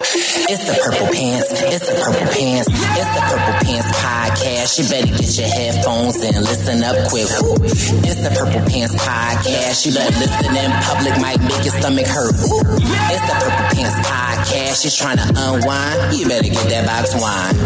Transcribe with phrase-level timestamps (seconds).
[0.00, 1.50] It's the Purple Pants.
[1.58, 2.70] It's the Purple Pants.
[2.70, 4.78] It's the Purple Pants podcast.
[4.78, 7.26] You better get your headphones and listen up quick.
[8.06, 9.86] It's the Purple Pants podcast.
[9.86, 12.30] You better listen in public, might make your stomach hurt.
[12.46, 12.62] Woo.
[13.10, 14.76] It's the Purple Pants podcast.
[14.86, 16.14] You're trying to unwind.
[16.14, 17.58] You better get that box wine.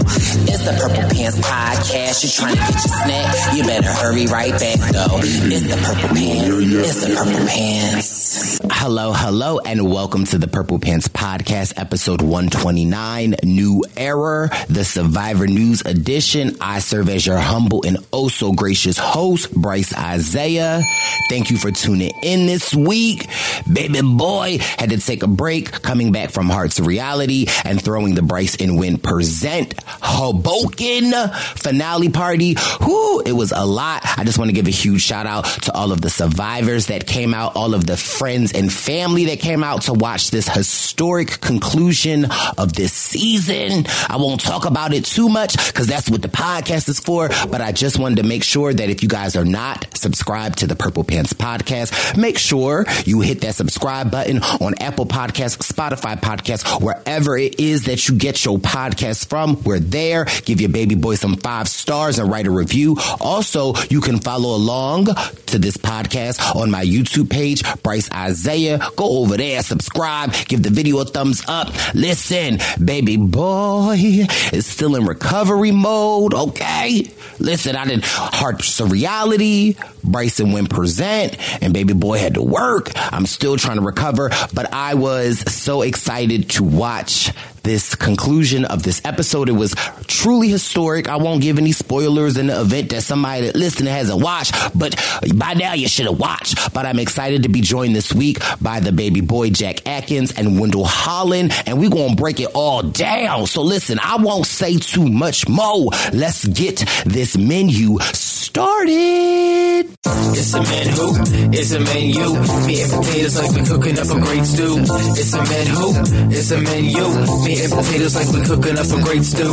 [0.49, 2.17] It's the Purple Pants podcast.
[2.25, 3.29] You're trying to get your snack.
[3.53, 5.21] You better hurry right back though.
[5.21, 6.49] It's the Purple Pants.
[6.49, 8.61] It's the Purple Pants.
[8.73, 15.47] Hello, hello, and welcome to the Purple Pants Podcast, episode 129, New Era, the Survivor
[15.47, 16.57] News edition.
[16.61, 20.83] I serve as your humble and oh so gracious host, Bryce Isaiah.
[21.29, 23.29] Thank you for tuning in this week.
[23.71, 28.23] Baby boy had to take a break, coming back from Hearts Reality and throwing the
[28.23, 31.13] Bryce and Win Present Hoboken
[31.57, 32.57] finale party.
[32.81, 34.03] Whoo, it was a lot.
[34.05, 37.07] I just want to give a huge shout out to all of the survivors that
[37.07, 41.41] came out, all of the friends and family that came out to watch this historic
[41.41, 42.12] conclusion
[42.59, 43.87] of this season.
[44.09, 47.61] I won't talk about it too much because that's what the podcast is for, but
[47.61, 50.77] I just wanted to make sure that if you guys are not subscribed to the
[50.77, 56.83] Purple Pants podcast, make sure you hit that subscribe button on Apple Podcasts, Spotify Podcasts,
[56.83, 59.63] wherever it is that you get your podcast from.
[59.63, 60.27] We're there.
[60.45, 62.97] Give your baby boy some five stars and write a review.
[63.21, 65.07] Also, you can follow along
[65.47, 68.79] to this podcast on my YouTube page, Bryce Isaiah.
[68.97, 71.69] Go over there, subscribe, give the video a thumbs up.
[72.03, 77.09] Listen, baby boy is still in recovery mode, okay?
[77.39, 82.91] Listen, I did Hearts of Reality, Bryson Win Present, and baby boy had to work.
[82.97, 87.31] I'm still trying to recover, but I was so excited to watch
[87.63, 89.49] this conclusion of this episode.
[89.49, 89.75] It was
[90.07, 91.09] truly historic.
[91.09, 94.95] I won't give any spoilers in the event that somebody that listening hasn't watched, but
[95.35, 96.73] by now you should have watched.
[96.73, 100.61] But I'm excited to be joined this week by the baby boy Jack Atkins and
[100.61, 103.47] Wendell Holland, and we're gonna break it all down.
[103.47, 105.91] So listen, I won't say too much more.
[106.13, 107.99] Let's get this menu
[108.43, 109.87] started.
[110.35, 111.15] It's a man who,
[111.53, 112.35] it's a man you.
[112.67, 114.79] Meat and potatoes like we're cooking up a great stew.
[115.17, 115.95] It's a man who,
[116.35, 117.09] it's a man you.
[117.45, 119.53] Meat and potatoes like we're cooking up a great stew.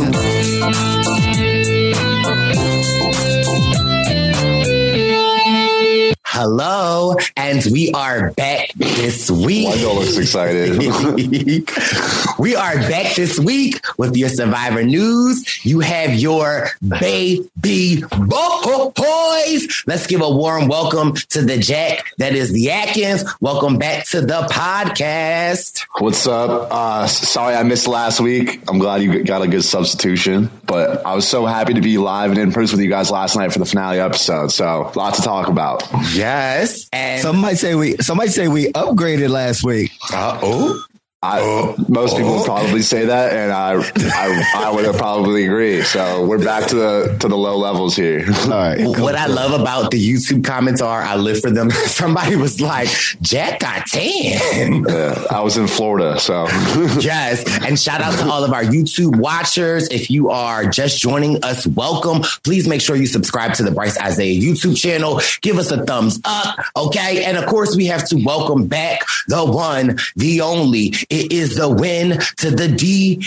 [6.32, 9.66] Hello, and we are back this week.
[9.66, 10.78] Wendell looks excited.
[12.38, 15.64] we are back this week with your Survivor news.
[15.66, 19.82] You have your baby boys.
[19.88, 23.24] Let's give a warm welcome to the Jack that is the Atkins.
[23.40, 25.84] Welcome back to the podcast.
[25.98, 26.68] What's up?
[26.70, 28.62] Uh, sorry I missed last week.
[28.68, 32.30] I'm glad you got a good substitution, but I was so happy to be live
[32.30, 34.52] and in person with you guys last night for the finale episode.
[34.52, 35.82] So, lots to talk about.
[36.30, 36.88] Yes.
[36.92, 39.90] And Some might say we some might say we upgraded last week.
[40.12, 40.84] uh, oh,
[41.22, 41.74] I, oh.
[41.86, 42.44] most people would oh.
[42.46, 45.82] probably say that, and I, I, I would have probably agree.
[45.82, 48.24] So we're back to the to the low levels here.
[48.44, 48.80] All right.
[48.98, 51.70] what I love about the YouTube comments are I live for them.
[51.88, 52.88] Somebody was like,
[53.20, 54.86] Jack got 10.
[54.90, 56.46] Yeah, I was in Florida, so
[57.00, 57.44] yes.
[57.64, 59.88] And shout out to all of our YouTube watchers.
[59.88, 62.22] If you are just joining us, welcome.
[62.44, 65.20] Please make sure you subscribe to the Bryce Isaiah YouTube channel.
[65.42, 66.58] Give us a thumbs up.
[66.76, 67.24] Okay.
[67.24, 70.94] And of course, we have to welcome back the one, the only.
[71.10, 72.68] It is the win to the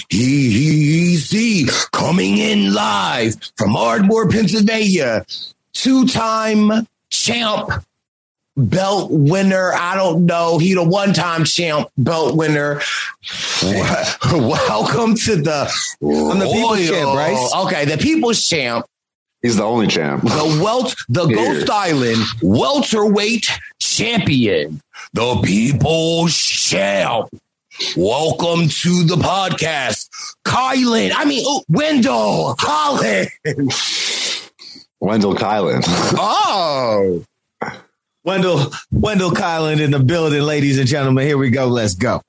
[0.09, 5.25] DEZ coming in live from Ardmore, Pennsylvania.
[5.73, 7.83] Two time champ
[8.55, 9.73] belt winner.
[9.73, 10.59] I don't know.
[10.59, 12.79] He the one time champ belt winner.
[14.31, 15.69] Welcome to the
[16.01, 17.53] I'm the people's champ, Bryce.
[17.65, 18.85] Okay, the people's champ,
[19.41, 20.23] he's the only champ.
[20.23, 21.35] the welt, the Here.
[21.35, 23.49] Ghost Island welterweight
[23.79, 24.79] champion,
[25.11, 27.27] the people's champ.
[27.97, 30.07] Welcome to the podcast.
[30.45, 31.11] Kylan.
[31.15, 33.29] I mean, ooh, Wendell Holland.
[34.99, 35.83] Wendell Kylan.
[36.15, 37.25] Oh.
[38.23, 41.25] Wendell, Wendell Kylan in the building, ladies and gentlemen.
[41.25, 41.67] Here we go.
[41.67, 42.21] Let's go.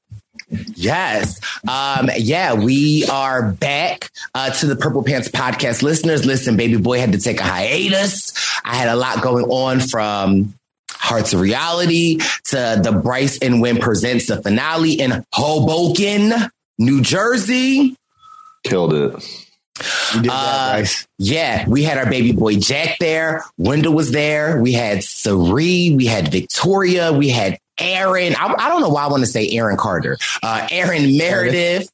[0.49, 1.41] Yes.
[1.69, 6.25] Um, yeah, we are back uh, to the Purple Pants podcast listeners.
[6.25, 8.33] Listen, baby boy had to take a hiatus.
[8.65, 10.55] I had a lot going on from
[11.05, 16.33] Hearts of Reality to the Bryce and Wynn presents the finale in Hoboken,
[16.79, 17.95] New Jersey.
[18.65, 19.13] Killed it.
[20.13, 21.07] Did that, Uh, Bryce.
[21.19, 23.45] Yeah, we had our baby boy Jack there.
[23.59, 24.61] Wendell was there.
[24.63, 25.95] We had Sari.
[25.95, 27.13] We had Victoria.
[27.13, 28.35] We had Aaron.
[28.37, 30.17] I, I don't know why I want to say Aaron Carter.
[30.43, 31.91] Uh, Aaron Meredith.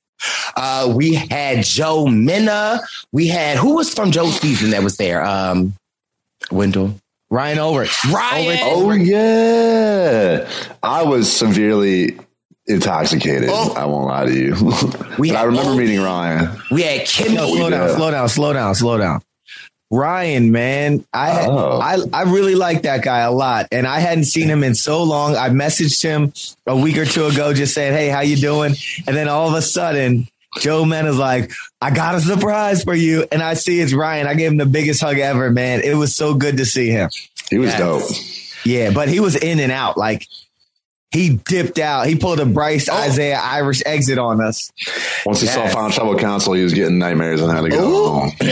[0.54, 2.82] Uh, we had Joe Mena.
[3.10, 5.24] We had who was from Joe's season that was there?
[5.24, 5.74] Um,
[6.50, 6.94] Wendell.
[7.30, 7.96] Ryan Ulrich.
[8.12, 8.58] Ryan.
[8.62, 10.48] Oh yeah,
[10.82, 12.18] I was severely
[12.66, 13.48] intoxicated.
[13.52, 13.72] Oh.
[13.76, 14.54] I won't lie to you.
[15.18, 15.78] We but I remember Ovi.
[15.78, 16.60] meeting Ryan.
[16.70, 17.34] We had Kimmy.
[17.34, 19.22] No, slow down, slow down, slow down, slow down.
[19.92, 21.80] Ryan, man, I Oh.
[21.80, 25.02] I I really like that guy a lot, and I hadn't seen him in so
[25.02, 25.34] long.
[25.36, 26.32] I messaged him
[26.66, 28.74] a week or two ago, just saying, "Hey, how you doing?"
[29.08, 33.26] And then all of a sudden, Joe Mena's like, "I got a surprise for you,"
[33.30, 34.26] and I see it's Ryan.
[34.26, 35.80] I gave him the biggest hug ever, man.
[35.82, 37.08] It was so good to see him.
[37.50, 37.78] He was Yes.
[37.78, 38.66] dope.
[38.66, 39.96] Yeah, but he was in and out.
[39.96, 40.26] Like
[41.12, 42.06] he dipped out.
[42.06, 44.70] He pulled a Bryce Isaiah Irish exit on us.
[45.26, 45.54] Once he Yes.
[45.54, 48.32] saw Final Tribal Council, he was getting nightmares and had to go home.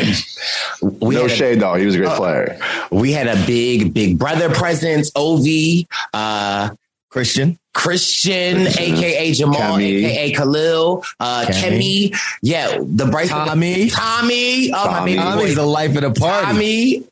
[0.82, 1.74] No had a- shade though.
[1.74, 2.58] He was a great player.
[2.90, 5.10] We had a big, big brother presence.
[5.16, 6.70] OV, Uh,
[7.10, 7.58] Christian.
[7.74, 8.96] Christian, Christian.
[8.96, 10.04] aka Jamal, Kemi.
[10.04, 12.10] aka Khalil, uh, Kemi.
[12.10, 12.16] Kemi.
[12.42, 13.88] Yeah, the bright Tommy.
[13.90, 14.72] Tommy.
[14.72, 15.12] Oh, my Tommy.
[15.12, 15.54] baby Tommy's boy.
[15.62, 16.46] the life of the party.
[16.46, 17.04] Tommy.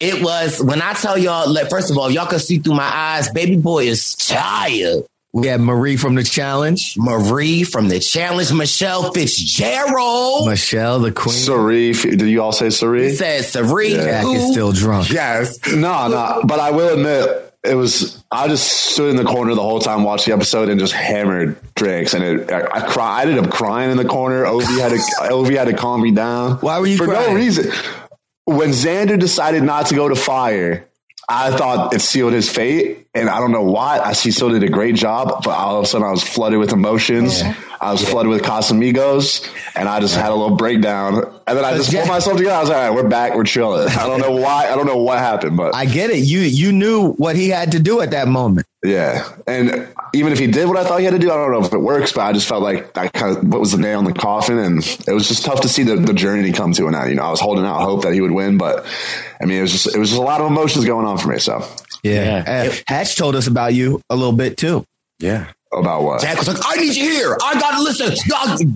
[0.00, 1.52] It was when I tell y'all.
[1.52, 3.28] Like, first of all, y'all can see through my eyes.
[3.28, 5.04] Baby boy is tired.
[5.34, 6.94] We had Marie from the challenge.
[6.96, 8.50] Marie from the challenge.
[8.52, 10.48] Michelle Fitzgerald.
[10.48, 11.34] Michelle, the queen.
[11.34, 13.16] Sarif, did you all say He Sarif?
[13.16, 13.90] said Sari.
[13.90, 15.10] Jack is who- still drunk.
[15.10, 15.58] Yes.
[15.74, 16.42] No, no.
[16.44, 18.22] But I will admit, it was.
[18.30, 21.56] I just stood in the corner the whole time, watched the episode, and just hammered
[21.74, 22.14] drinks.
[22.14, 23.18] And it, I, I cry.
[23.18, 24.44] I ended up crying in the corner.
[24.44, 24.96] Ovi had to.
[25.32, 26.58] Ovi had to calm me down.
[26.58, 27.30] Why were you for crying?
[27.30, 27.72] no reason?
[28.44, 30.86] When Xander decided not to go to fire,
[31.28, 33.98] I thought it sealed his fate, and I don't know why.
[33.98, 36.58] I he still did a great job, but all of a sudden I was flooded
[36.58, 37.42] with emotions.
[37.80, 41.24] I was flooded with Casamigos, and I just had a little breakdown.
[41.46, 42.56] And then I just pulled myself together.
[42.56, 43.88] I was like, all right, we're back, we're chilling.
[43.88, 44.70] I don't know why.
[44.70, 46.18] I don't know what happened, but I get it.
[46.18, 48.66] You you knew what he had to do at that moment.
[48.84, 49.26] Yeah.
[49.46, 51.64] And even if he did what I thought he had to do, I don't know
[51.64, 53.98] if it works, but I just felt like that kind of what was the nail
[53.98, 54.58] in the coffin.
[54.58, 54.78] And
[55.08, 56.86] it was just tough to see the, the journey he come to.
[56.86, 58.84] And I, you know, I was holding out hope that he would win, but
[59.40, 61.28] I mean, it was just, it was just a lot of emotions going on for
[61.28, 61.38] me.
[61.38, 61.66] So
[62.02, 62.44] Yeah.
[62.46, 64.84] Uh, Hatch told us about you a little bit too.
[65.18, 65.48] Yeah.
[65.78, 66.20] About what?
[66.20, 67.36] Jack was like, I need you here.
[67.42, 68.14] I gotta listen.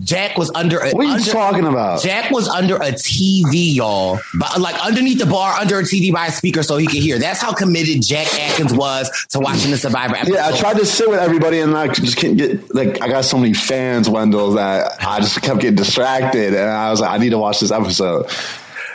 [0.05, 2.03] Jack was under a what are you under, talking about?
[2.03, 6.27] Jack was under a TV, y'all, but like underneath the bar, under a TV by
[6.27, 7.19] a speaker, so he could hear.
[7.19, 10.35] That's how committed Jack Atkins was to watching the Survivor episode.
[10.35, 13.25] Yeah, I tried to sit with everybody and I just can't get like I got
[13.25, 17.19] so many fans, Wendell, that I just kept getting distracted and I was like, I
[17.19, 18.27] need to watch this episode.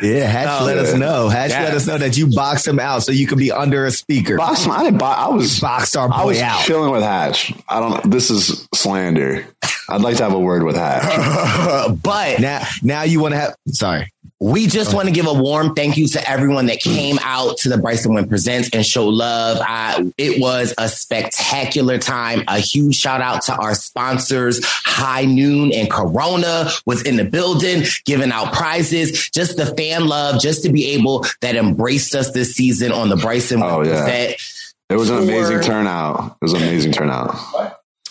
[0.03, 1.29] Yeah, Hatch Oh, let us know.
[1.29, 1.63] Hatch Yes.
[1.63, 4.37] let us know that you boxed him out so you could be under a speaker.
[4.37, 6.61] Box I didn't buy I was Boxed our I was out.
[6.65, 7.53] chilling with Hatch.
[7.69, 9.45] I don't this is slander.
[9.89, 11.97] I'd like to have a word with Hatch.
[12.03, 14.11] but Now now you want to have sorry.
[14.43, 17.69] We just want to give a warm thank you to everyone that came out to
[17.69, 19.57] the Bryson Wynn Presents and show love.
[19.61, 22.43] I, it was a spectacular time.
[22.49, 27.83] A huge shout out to our sponsors, High Noon and Corona was in the building
[28.03, 29.29] giving out prizes.
[29.29, 33.15] Just the fan love, just to be able that embraced us this season on the
[33.15, 34.03] Bryson oh, Wynn Oh, yeah.
[34.03, 34.41] Present.
[34.89, 36.35] It was an amazing turnout.
[36.41, 37.33] It was an amazing turnout.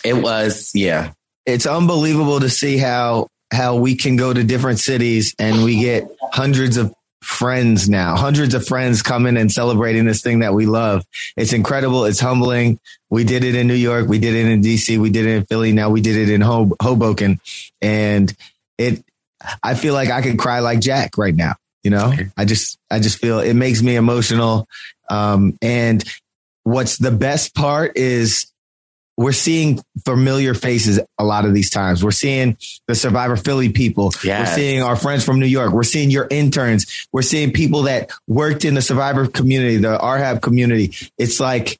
[0.03, 1.11] It was, yeah.
[1.45, 6.07] It's unbelievable to see how how we can go to different cities and we get
[6.31, 11.05] hundreds of friends now, hundreds of friends coming and celebrating this thing that we love.
[11.37, 12.05] It's incredible.
[12.05, 12.79] It's humbling.
[13.09, 14.07] We did it in New York.
[14.07, 14.99] We did it in DC.
[14.99, 15.71] We did it in Philly.
[15.71, 17.39] Now we did it in Hob- Hoboken.
[17.81, 18.35] And
[18.77, 19.03] it,
[19.61, 21.55] I feel like I could cry like Jack right now.
[21.83, 24.67] You know, I just, I just feel it makes me emotional.
[25.09, 26.03] Um, and
[26.63, 28.52] what's the best part is
[29.17, 32.03] we're seeing familiar faces a lot of these times.
[32.03, 34.11] We're seeing the Survivor Philly people.
[34.23, 34.49] Yes.
[34.49, 35.71] We're seeing our friends from New York.
[35.71, 37.07] We're seeing your interns.
[37.11, 40.95] We're seeing people that worked in the Survivor community, the RHAP community.
[41.17, 41.79] It's like,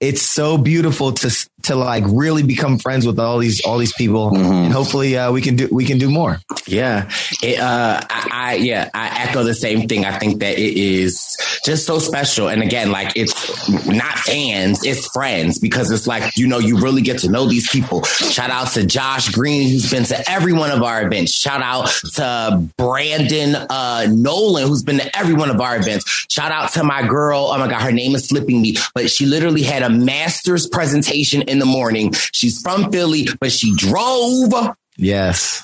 [0.00, 4.32] it's so beautiful to, to like really become friends with all these, all these people.
[4.36, 6.38] And hopefully, uh, we can do, we can do more.
[6.68, 7.10] Yeah,
[7.42, 10.04] it, uh, I, I yeah, I echo the same thing.
[10.04, 11.27] I think that it is
[11.68, 12.48] just so special.
[12.48, 17.02] And again, like it's not fans, it's friends because it's like, you know, you really
[17.02, 18.02] get to know these people.
[18.04, 21.34] Shout out to Josh Green, who's been to every one of our events.
[21.34, 26.26] Shout out to Brandon uh, Nolan, who's been to every one of our events.
[26.30, 27.50] Shout out to my girl.
[27.52, 31.42] Oh my God, her name is slipping me, but she literally had a master's presentation
[31.42, 32.12] in the morning.
[32.32, 34.54] She's from Philly, but she drove
[34.96, 35.62] Yes.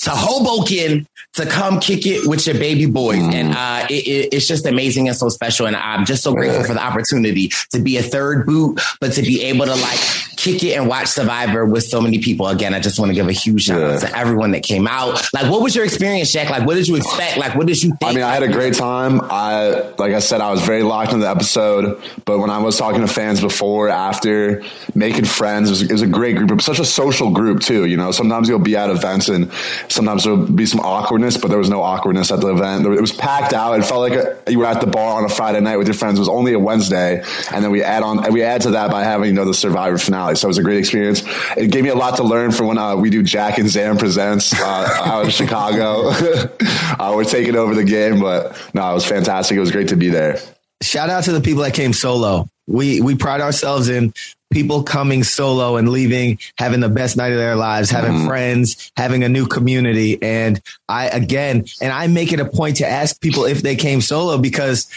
[0.00, 3.18] To Hoboken to come kick it with your baby boys.
[3.18, 5.66] And uh, it, it- it's just amazing and so special.
[5.66, 9.22] And I'm just so grateful for the opportunity to be a third boot, but to
[9.22, 9.98] be able to like
[10.38, 12.46] kick it and watch Survivor with so many people.
[12.46, 15.28] Again, I just want to give a huge shout out to everyone that came out.
[15.34, 16.48] Like, what was your experience, Jack?
[16.48, 17.38] Like, what did you expect?
[17.38, 18.04] Like, what did you think?
[18.04, 19.20] I mean, I had a great time.
[19.24, 22.00] I, like I said, I was very locked into the episode.
[22.24, 24.62] But when I was talking to fans before, after,
[24.94, 26.50] making friends, it was, it was a great group.
[26.52, 27.86] It was such a social group too.
[27.86, 29.52] You know, sometimes you'll be at events and
[29.88, 32.86] sometimes there'll be some awkwardness, but there was no awkwardness at the event.
[32.86, 33.78] It was packed out.
[33.78, 35.94] It felt like a, you were at the bar on a Friday night with your
[35.94, 36.18] friends.
[36.18, 39.02] It was only a Wednesday, and then we add on, we add to that by
[39.02, 40.36] having you know the Survivor finale.
[40.38, 41.22] So it was a great experience.
[41.56, 43.96] It gave me a lot to learn for when uh, we do Jack and Zam
[43.96, 46.08] presents uh, out in Chicago.
[46.98, 49.56] uh, we're taking over the game, but no, it was fantastic.
[49.56, 50.38] It was great to be there.
[50.82, 52.48] Shout out to the people that came solo.
[52.66, 54.12] We we pride ourselves in
[54.50, 59.24] people coming solo and leaving, having the best night of their lives, having friends, having
[59.24, 60.22] a new community.
[60.22, 64.00] And I again, and I make it a point to ask people if they came
[64.00, 64.88] solo because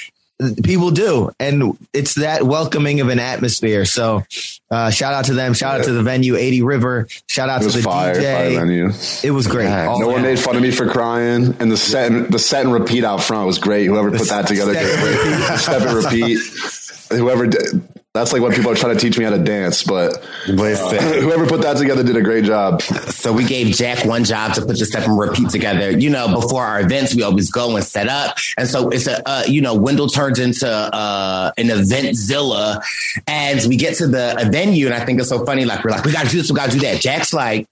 [0.63, 3.85] people do, and it's that welcoming of an atmosphere.
[3.85, 4.23] So,
[4.69, 5.53] uh, shout out to them.
[5.53, 7.07] Shout out to the venue, 80 River.
[7.27, 8.33] Shout out to the fire, DJ.
[8.55, 8.89] fire venue.
[9.23, 9.67] It was great.
[9.71, 12.63] All No one made fun of me for crying, and the set and, the set
[12.65, 13.85] and repeat out front was great.
[13.87, 15.39] Whoever put that together, Step did and great.
[15.41, 15.59] repeat.
[15.59, 17.17] step and repeat.
[17.19, 20.21] Whoever did, that's like what people are trying to teach me how to dance, but
[20.45, 20.97] Listen.
[21.23, 22.81] whoever put that together did a great job.
[22.81, 25.91] So we gave Jack one job to put the step and repeat together.
[25.91, 28.37] You know, before our events, we always go and set up.
[28.57, 32.83] And so it's a, uh, you know, Wendell turns into uh, an eventzilla
[33.27, 34.87] and we get to the venue.
[34.87, 35.63] And I think it's so funny.
[35.63, 36.99] Like, we're like, we got to do this, we got to do that.
[36.99, 37.65] Jack's like,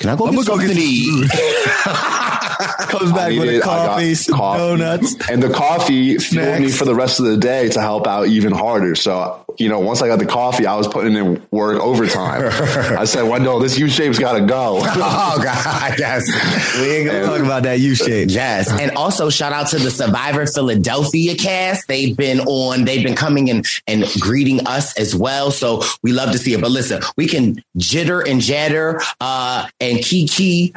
[0.00, 1.30] can I go I'm get gonna go something to eat?
[2.88, 4.58] Comes back with a coffee, some coffee.
[4.58, 5.30] donuts.
[5.30, 8.52] and the coffee fueled me for the rest of the day to help out even
[8.52, 8.94] harder.
[8.94, 12.42] So, you know, once I got the coffee, I was putting in work overtime.
[12.98, 14.78] I said, Wendell, this U shape's got to go.
[14.82, 15.94] oh, God.
[15.98, 16.24] Yes.
[16.78, 18.30] We ain't gonna talk about that U shape.
[18.30, 18.70] Yes.
[18.70, 21.88] And also shout out to the Survivor Philadelphia cast.
[21.88, 25.50] They've been on, they've been coming and, and greeting us as well.
[25.50, 26.60] So we love to see it.
[26.60, 30.74] But listen, we can jitter and jatter uh and kiki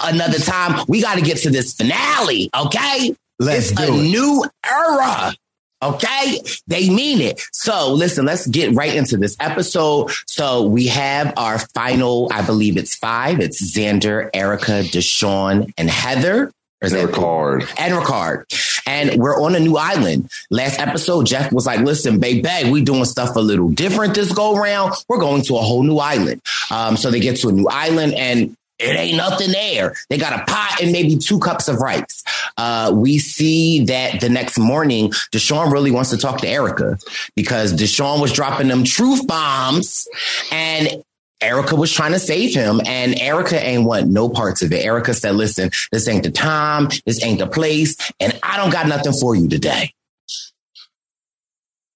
[0.00, 0.84] another time.
[0.88, 3.14] We got to get to this finale, okay?
[3.38, 4.02] Let's it's do a it.
[4.02, 5.34] new era.
[5.82, 6.40] Okay.
[6.68, 7.42] They mean it.
[7.52, 10.12] So listen, let's get right into this episode.
[10.26, 13.40] So we have our final, I believe it's five.
[13.40, 16.52] It's Xander, Erica, Deshawn, and Heather.
[16.82, 18.82] Or is They that were and Ricard.
[18.86, 20.30] And we're on a new island.
[20.50, 24.56] Last episode, Jeff was like, listen, baby, we doing stuff a little different this go
[24.56, 24.94] round.
[25.08, 26.42] We're going to a whole new island.
[26.70, 29.94] Um, so they get to a new island and it ain't nothing there.
[30.10, 32.22] They got a pot and maybe two cups of rice.
[32.56, 36.98] Uh, we see that the next morning, Deshawn really wants to talk to Erica
[37.36, 40.06] because Deshawn was dropping them truth bombs
[40.50, 41.02] and
[41.40, 44.84] Erica was trying to save him, and Erica ain't want no parts of it.
[44.84, 48.86] Erica said, "Listen, this ain't the time, this ain't the place, and I don't got
[48.86, 49.92] nothing for you today."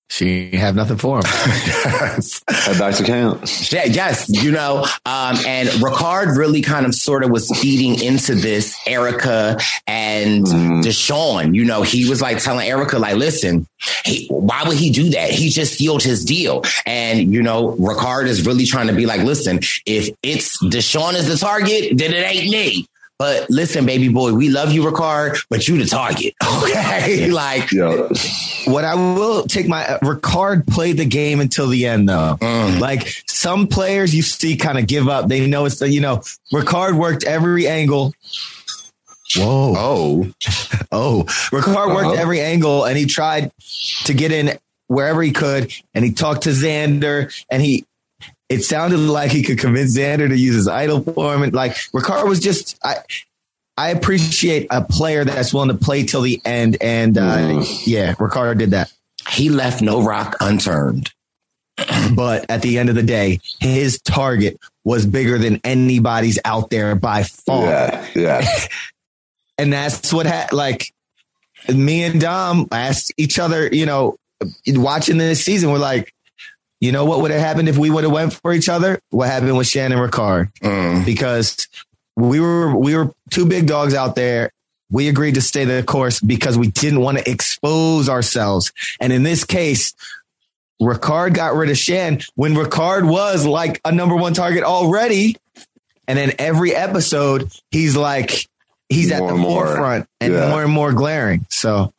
[0.08, 1.24] She have nothing for him.
[2.86, 3.44] To camp.
[3.70, 8.34] Yeah, yes, you know, um, and Ricard really kind of sort of was feeding into
[8.34, 11.54] this Erica and Deshawn.
[11.54, 13.66] You know, he was like telling Erica, like, listen,
[14.04, 15.30] he, why would he do that?
[15.30, 16.62] He just sealed his deal.
[16.84, 21.26] And, you know, Ricard is really trying to be like, listen, if it's Deshawn is
[21.26, 22.86] the target, then it ain't me.
[23.18, 26.34] But listen, baby boy, we love you, Ricard, but you the target.
[26.62, 27.30] Okay.
[27.30, 28.08] like, Yeah.
[28.66, 32.36] what I will take my Ricard played the game until the end though.
[32.40, 32.78] Mm.
[32.80, 35.28] Like some players you see kind of give up.
[35.28, 38.12] They know it's the, you know, Ricard worked every angle.
[39.36, 39.74] Whoa.
[39.76, 40.32] oh,
[40.92, 42.20] Oh, Ricard worked Uh-huh.
[42.20, 43.50] every angle and he tried
[44.04, 44.58] to get in
[44.88, 45.72] wherever he could.
[45.94, 47.84] And he talked to Xander and he,
[48.48, 51.42] it sounded like he could convince Xander to use his idol form.
[51.42, 52.96] And like Ricard was just, I,
[53.76, 56.76] I appreciate a player that's willing to play till the end.
[56.80, 57.82] And uh, Mm.
[57.86, 58.92] yeah, Ricard did that.
[59.30, 61.10] he left no rock unturned.
[62.14, 66.94] But at the end of the day, his target was bigger than anybody's out there
[66.94, 67.64] by far.
[67.66, 68.06] Yeah.
[68.14, 68.48] Yeah.
[69.58, 70.92] And that's what ha- like
[71.74, 74.16] me and Dom asked each other, you know,
[74.66, 76.12] watching this season, we're like,
[76.86, 78.98] you know what would have happened if we would have went for each other?
[79.10, 80.50] What happened with Shannon and Ricard?
[80.60, 81.04] Mm.
[81.04, 81.68] Because
[82.16, 84.50] we were we were two big dogs out there
[84.88, 88.72] we agreed to stay the course because we didn't want to expose ourselves.
[89.00, 89.92] And in this case,
[90.80, 95.36] Ricard got rid of Shan when Ricard was like a number one target already.
[96.06, 98.46] And then every episode, he's like,
[98.88, 99.66] he's More at the and more.
[99.66, 100.50] forefront and Yeah.
[100.50, 101.46] more and more glaring.
[101.50, 101.92] So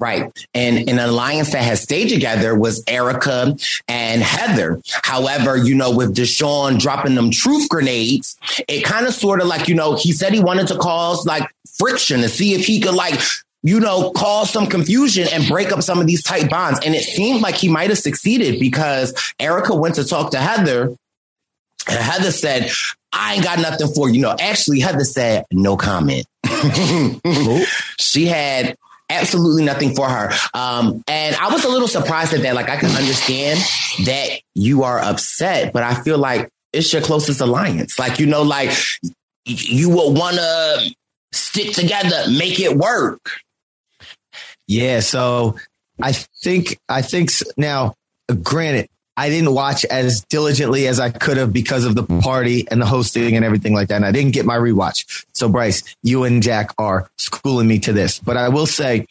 [0.00, 0.32] Right.
[0.54, 3.54] And an alliance that has stayed together was Erica
[3.86, 4.80] and Heather.
[5.02, 9.68] However, you know, with Deshawn dropping them truth grenades, it kind of sort of like,
[9.68, 11.46] you know, he said he wanted to cause like
[11.78, 13.20] friction to see if he could like,
[13.62, 16.80] you know, cause some confusion and break up some of these tight bonds.
[16.82, 20.96] And it seemed like he might have succeeded because Erica went to talk to Heather
[21.88, 22.70] and Heather said,
[23.12, 24.22] I ain't got nothing for you.
[24.22, 26.26] No, actually, Heather said, no comment.
[27.98, 28.76] she had
[29.10, 30.30] absolutely nothing for her.
[30.54, 32.54] Um, and I was a little surprised at that.
[32.54, 33.60] Like, I can understand
[34.06, 37.98] that you are upset, but I feel like it's your closest alliance.
[37.98, 38.70] Like, you know, like
[39.44, 40.94] you would want to
[41.32, 43.20] stick together, make it work.
[44.66, 45.56] Yeah, so
[46.00, 47.94] I think I think now.
[48.44, 48.88] Granted,
[49.20, 52.86] I didn't watch as diligently as I could have because of the party and the
[52.86, 55.26] hosting and everything like that, and I didn't get my rewatch.
[55.34, 59.06] So, Bryce, you and Jack are schooling me to this, but I will say,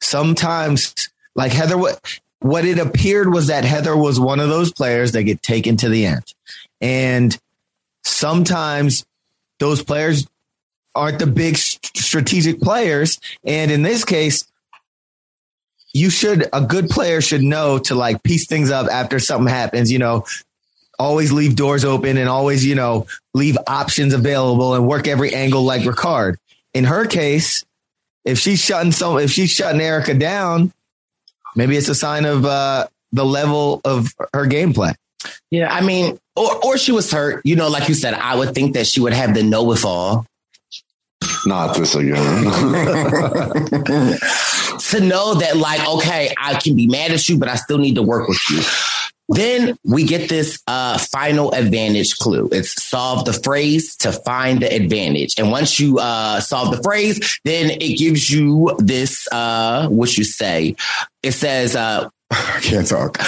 [0.00, 2.00] sometimes, like Heather, what
[2.38, 5.88] what it appeared was that Heather was one of those players that get taken to
[5.88, 6.32] the end,
[6.80, 7.36] and
[8.04, 9.04] sometimes
[9.58, 10.24] those players
[10.94, 14.46] aren't the big strategic players, and in this case
[15.98, 19.90] you should a good player should know to like piece things up after something happens
[19.90, 20.24] you know?
[20.98, 25.62] Always leave doors open and always you know leave options available and work every angle
[25.62, 26.36] like ricard.
[26.74, 27.64] In her case
[28.24, 30.72] if she's shutting some if she's shutting erica down
[31.56, 34.94] maybe it's a sign of uh the level of her gameplay
[35.50, 37.44] Yeah, I mean, or or she was hurt.
[37.44, 39.84] You know, like you said, I would think that she would have the know with
[39.84, 40.26] all
[41.46, 42.14] Not this again.
[44.78, 47.96] to know that, like, okay, I can be mad at you, but I still need
[47.96, 48.62] to work with you.
[49.30, 52.48] Then we get this uh, final advantage clue.
[52.50, 55.34] It's solve the phrase to find the advantage.
[55.38, 60.24] And once you uh, solve the phrase, then it gives you this, uh, what you
[60.24, 60.76] say.
[61.22, 63.18] It says, uh, I can't talk.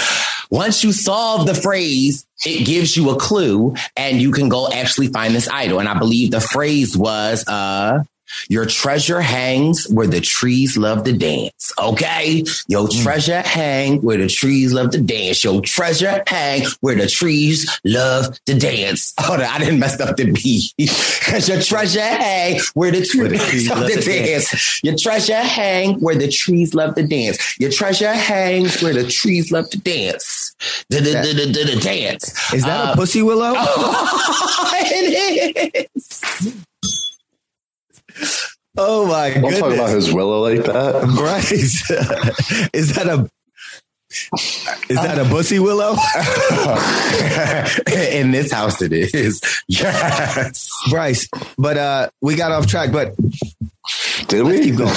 [0.51, 5.07] Once you solve the phrase, it gives you a clue and you can go actually
[5.07, 5.79] find this idol.
[5.79, 8.03] And I believe the phrase was, uh,
[8.49, 11.71] your treasure hangs where the trees love to dance.
[11.79, 12.43] Okay.
[12.67, 15.43] Your treasure hang where the trees love to dance.
[15.43, 19.13] Your treasure hang where the trees love to dance.
[19.19, 19.45] Hold on.
[19.47, 20.73] I didn't mess up the beat.
[21.25, 24.83] Cause your treasure hang where the trees love to dance.
[24.83, 27.59] Your treasure hang where the trees love to dance.
[27.59, 30.55] Your treasure hangs where the trees love to dance.
[30.89, 32.53] Dance.
[32.53, 33.53] is that Uh, a pussy willow
[34.83, 36.65] it is.
[38.77, 41.03] Oh my Don't goodness talk about his willow like that.
[41.21, 41.51] Right.
[42.73, 43.29] is that a
[44.89, 45.91] is that a pussy willow?
[48.19, 49.39] In this house, it is.
[49.69, 50.67] Yes.
[50.89, 53.13] Bryce, but uh we got off track, but
[54.27, 54.63] Did we?
[54.63, 54.91] keep going.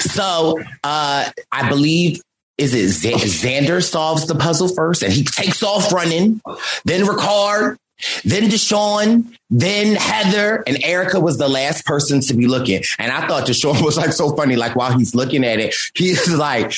[0.00, 2.20] so uh, I believe
[2.58, 6.40] is it Z- Xander solves the puzzle first, and he takes off running.
[6.84, 7.76] Then Ricard,
[8.24, 12.82] then Deshawn, then Heather, and Erica was the last person to be looking.
[12.98, 14.56] And I thought Deshawn was like so funny.
[14.56, 16.72] Like while he's looking at it, he's like,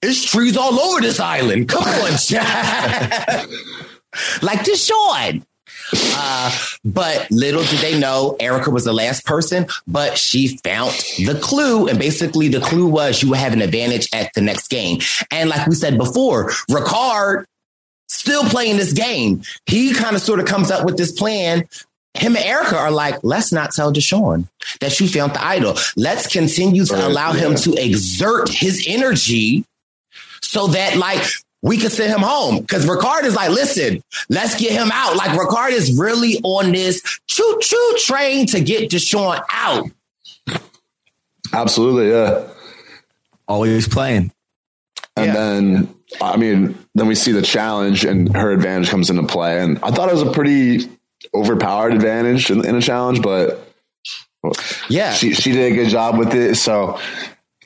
[0.00, 1.68] "It's trees all over this island.
[1.68, 3.46] Come on, Jack."
[4.42, 5.44] like Deshawn.
[5.94, 11.38] Uh, but little did they know Erica was the last person, but she found the
[11.42, 11.86] clue.
[11.86, 15.00] And basically, the clue was you would have an advantage at the next game.
[15.30, 17.44] And like we said before, Ricard
[18.12, 19.42] still playing this game.
[19.66, 21.64] He kind of sort of comes up with this plan.
[22.14, 24.46] Him and Erica are like, let's not tell Deshawn
[24.80, 25.76] that you found the idol.
[25.96, 29.64] Let's continue to Right, allow him to exert his energy
[30.42, 31.22] so that like
[31.62, 32.60] we can send him home.
[32.60, 35.16] Because Ricard is like, listen, let's get him out.
[35.16, 39.86] Like Ricard is really on this choo choo train to get Deshawn out.
[41.52, 42.46] Absolutely, yeah.
[43.48, 44.32] Always playing.
[45.16, 45.32] And Yeah.
[45.32, 49.60] then, I mean, then we see the challenge and her advantage comes into play.
[49.60, 50.88] And I thought it was a pretty
[51.34, 53.66] overpowered advantage in, in a challenge, but
[54.88, 55.12] Yeah.
[55.14, 56.56] she, she did a good job with it.
[56.56, 56.98] So,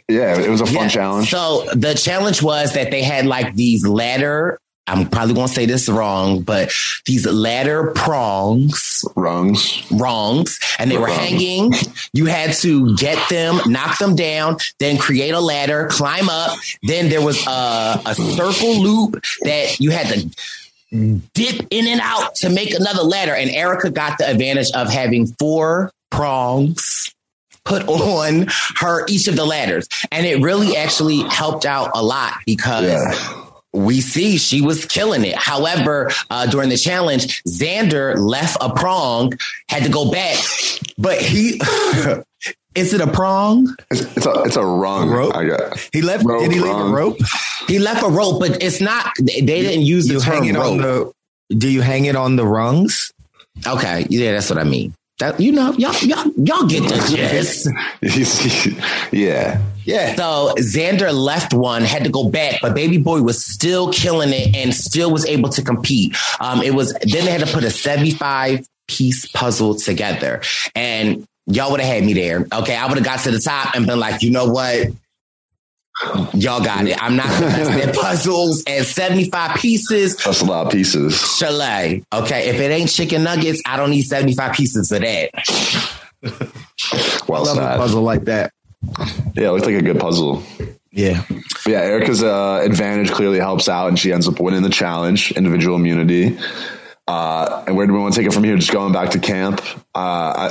[0.08, 0.88] yeah, it was a fun Yeah.
[0.88, 1.30] challenge.
[1.30, 4.60] So the challenge was that they had like these ladder.
[4.88, 6.72] I'm probably going to say this wrong, but
[7.06, 9.84] these ladder prongs, Rungs.
[9.90, 11.18] wrongs, and they were Wrong.
[11.18, 11.72] hanging.
[12.12, 16.56] You had to get them, knock them down, then create a ladder, climb up.
[16.84, 20.30] Then there was a, a circle loop that you had to
[21.34, 23.34] dip in and out to make another ladder.
[23.34, 27.12] And Erica got the advantage of having four prongs
[27.64, 28.46] put on
[28.76, 29.88] her each of the ladders.
[30.12, 33.42] And it really actually helped out a lot because Yeah.
[33.76, 35.36] We see she was killing it.
[35.36, 39.32] However, uh, during the challenge, Xander left a prong,
[39.68, 40.38] had to go back,
[40.98, 41.60] but he.
[42.74, 43.74] Is it a prong?
[43.90, 45.08] It's, it's a it's a rung.
[45.08, 45.34] Rope?
[45.34, 45.78] I got.
[45.94, 46.26] He left.
[46.26, 47.16] Rope, did he leave a rope?
[47.68, 49.12] He left a rope, but it's not.
[49.18, 51.14] They didn't use the term hang it on rope.
[51.48, 51.56] the.
[51.56, 53.12] Do you hang it on the rungs?
[53.66, 54.92] Okay, yeah, that's what I mean.
[55.20, 57.16] That you know, y'all, y'all, y'all get the
[58.02, 58.76] gist.
[59.12, 59.62] yeah.
[59.86, 60.14] Yeah.
[60.16, 64.54] So Xander left one, had to go back, but Baby Boy was still killing it
[64.54, 66.16] and still was able to compete.
[66.40, 70.42] Um, it was then they had to put a seventy-five piece puzzle together,
[70.74, 72.46] and y'all would have had me there.
[72.52, 74.88] Okay, I would have got to the top and been like, you know what?
[76.34, 77.02] Y'all got it.
[77.02, 77.46] I'm not the
[77.86, 80.16] best puzzles and 75 pieces.
[80.16, 81.18] That's a lot of pieces.
[81.38, 82.04] Chalet.
[82.12, 82.50] Okay.
[82.50, 85.30] If it ain't chicken nuggets, I don't need 75 pieces of that.
[87.28, 88.52] Well Love a puzzle like that.
[89.34, 90.42] Yeah, it looked like a good puzzle.
[90.90, 91.24] Yeah.
[91.28, 95.32] But yeah, Erica's uh, advantage clearly helps out, and she ends up winning the challenge,
[95.32, 96.38] individual immunity.
[97.08, 98.56] Uh, and where do we want to take it from here?
[98.56, 99.60] Just going back to camp.
[99.94, 99.98] Uh,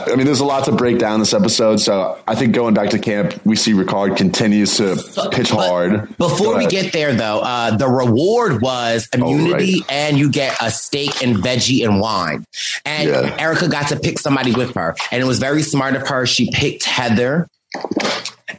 [0.08, 2.74] I, I mean, there's a lot to break down this episode, so I think going
[2.74, 4.96] back to camp, we see Ricard continues to
[5.32, 6.18] pitch But hard.
[6.18, 9.92] Before we get there, though, uh, the reward was immunity, right.
[9.92, 12.46] and you get a steak and veggie and wine.
[12.86, 13.36] And Yeah.
[13.38, 16.26] Erica got to pick somebody with her, and it was very smart of her.
[16.26, 17.50] She picked Heather.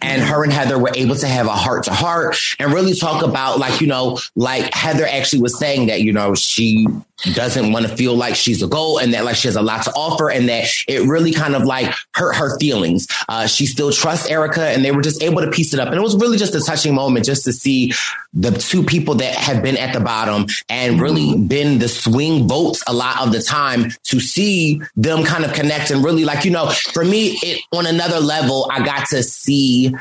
[0.02, 3.24] And her and Heather were able to have a heart to heart and really talk
[3.24, 6.86] about, like, you know, like Heather actually was saying that, you know, she
[7.34, 9.82] doesn't want to feel like she's a goal and that like she has a lot
[9.84, 13.06] to offer and that it really kind of like hurt her feelings.
[13.28, 15.88] Uh, she still trusts Erica and they were just able to piece it up.
[15.88, 17.92] And it was really just a touching moment just to see
[18.34, 22.82] the two people that have been at the bottom and really been the swing votes
[22.86, 26.50] a lot of the time to see them kind of connect and really like, you
[26.50, 29.94] know, for me, it on another level, I got to see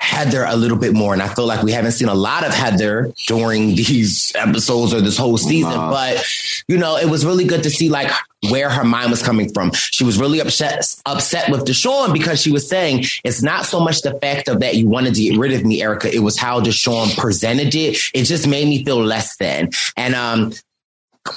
[0.00, 1.12] Heather a little bit more.
[1.12, 5.00] And I feel like we haven't seen a lot of Heather during these episodes or
[5.00, 5.74] this whole season.
[5.74, 6.24] But,
[6.68, 8.10] you know, it was really good to see like
[8.48, 9.72] where her mind was coming from.
[9.74, 14.00] She was really upset, upset with Deshawn because she was saying it's not so much
[14.00, 16.12] the fact of that you wanted to get rid of me, Erica.
[16.12, 17.98] It was how Deshawn presented it.
[18.14, 19.70] It just made me feel less than.
[19.96, 20.54] And, um,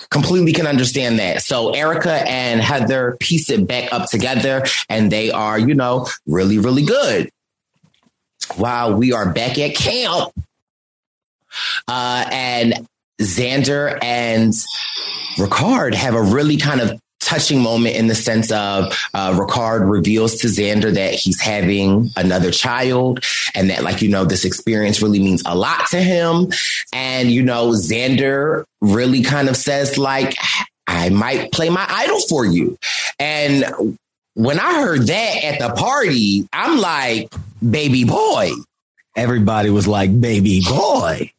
[0.10, 1.42] completely can understand that.
[1.42, 6.58] So Erica and Heather piece it back up together and they are, you know, really,
[6.58, 7.30] really good
[8.52, 10.32] while we are back at camp.
[11.88, 12.88] Uh, and
[13.22, 14.54] Xander and
[15.38, 20.36] Ricard have a really kind of touching moment in the sense of uh, Ricard reveals
[20.38, 23.24] to Xander that he's having another child
[23.56, 26.52] and that, like, you know, this experience really means a lot to him.
[26.92, 30.36] And, you know, Xander really kind of says, like,
[30.86, 32.78] I might play my idol for you.
[33.20, 33.98] And
[34.36, 37.32] when I heard that at the party, I'm like,
[37.70, 38.52] baby boy.
[39.16, 41.32] Everybody was like, baby boy.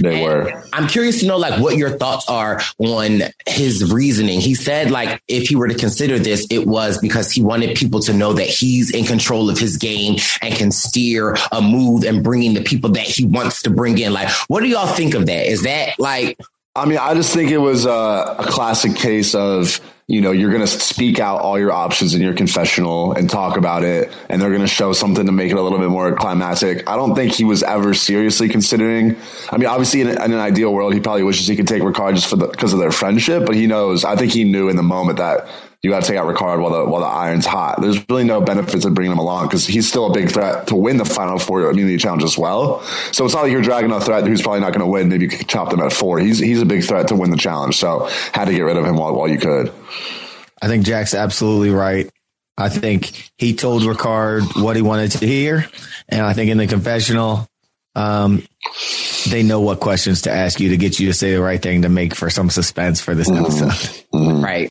[0.00, 0.64] They And were.
[0.72, 4.40] I'm curious to know like what your thoughts are on his reasoning.
[4.40, 8.00] He said like if he were to consider this, it was because he wanted people
[8.00, 12.22] to know that he's in control of his game and can steer a move and
[12.22, 14.12] bring in the people that he wants to bring in.
[14.12, 15.46] Like, what do y'all think of that?
[15.46, 16.38] Is that like
[16.76, 17.90] I mean, I just think it was a,
[18.38, 22.20] a classic case of, you know, you're going to speak out all your options in
[22.20, 25.56] your confessional and talk about it, and they're going to show something to make it
[25.56, 26.88] a little bit more climactic.
[26.88, 29.16] I don't think he was ever seriously considering.
[29.50, 32.16] I mean, obviously, in, in an ideal world, he probably wishes he could take Ricard
[32.16, 34.04] just for the, because of their friendship, but he knows.
[34.04, 35.46] I think he knew in the moment that
[35.84, 37.82] you got to take out Ricard while the while the iron's hot.
[37.82, 40.74] There's really no benefits of bringing him along because he's still a big threat to
[40.74, 42.80] win the final four immunity challenge as well.
[43.12, 45.10] So it's not like you're dragging a threat who's probably not going to win.
[45.10, 46.18] Maybe you could chop them at four.
[46.20, 47.76] He's he's a big threat to win the challenge.
[47.76, 49.74] So had to get rid of him while while you could.
[50.62, 52.08] I think Jack's absolutely right.
[52.56, 55.68] I think he told Ricard what he wanted to hear.
[56.08, 57.46] And I think in the confessional,
[57.94, 58.42] um,
[59.28, 61.82] they know what questions to ask you to get you to say the right thing
[61.82, 64.04] to make for some suspense for this episode.
[64.14, 64.70] right?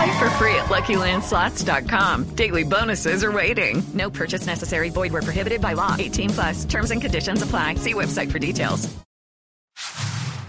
[0.00, 2.34] Play for free at LuckyLandSlots.com.
[2.34, 3.82] Daily bonuses are waiting.
[3.92, 4.88] No purchase necessary.
[4.88, 5.94] Void where prohibited by law.
[5.98, 6.64] 18 plus.
[6.64, 7.74] Terms and conditions apply.
[7.74, 8.88] See website for details.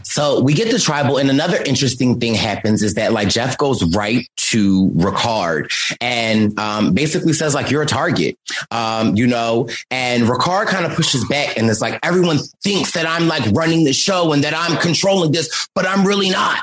[0.03, 3.83] So we get the tribal, and another interesting thing happens is that like Jeff goes
[3.93, 8.37] right to Ricard and um, basically says like you're a target,
[8.71, 9.67] um, you know.
[9.89, 13.83] And Ricard kind of pushes back, and it's like everyone thinks that I'm like running
[13.83, 16.59] the show and that I'm controlling this, but I'm really not.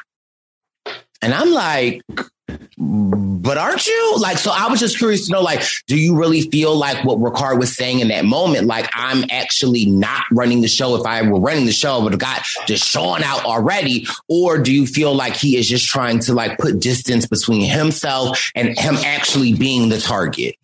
[1.21, 2.03] And I'm like,
[2.79, 4.17] but aren't you?
[4.21, 7.19] Like, so I was just curious to know, like, do you really feel like what
[7.19, 8.67] Ricard was saying in that moment?
[8.67, 10.97] Like, I'm actually not running the show.
[10.97, 14.07] If I were running the show, I would have got Deshawn out already.
[14.29, 18.51] Or do you feel like he is just trying to like put distance between himself
[18.55, 20.57] and him actually being the target?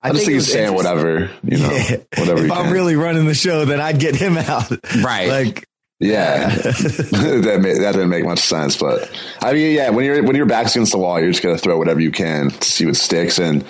[0.00, 1.96] I, just think he's saying whatever, you know, Yeah.
[2.16, 2.44] whatever.
[2.44, 2.72] If I'm can.
[2.72, 4.70] really running the show, then I'd get him out.
[5.02, 5.28] Right.
[5.28, 5.67] Like,
[6.00, 8.76] Yeah, that ma- that didn't make much sense.
[8.76, 9.10] But
[9.42, 11.76] I mean, yeah, when you're when your back's against the wall, you're just gonna throw
[11.76, 13.64] whatever you can to see what sticks and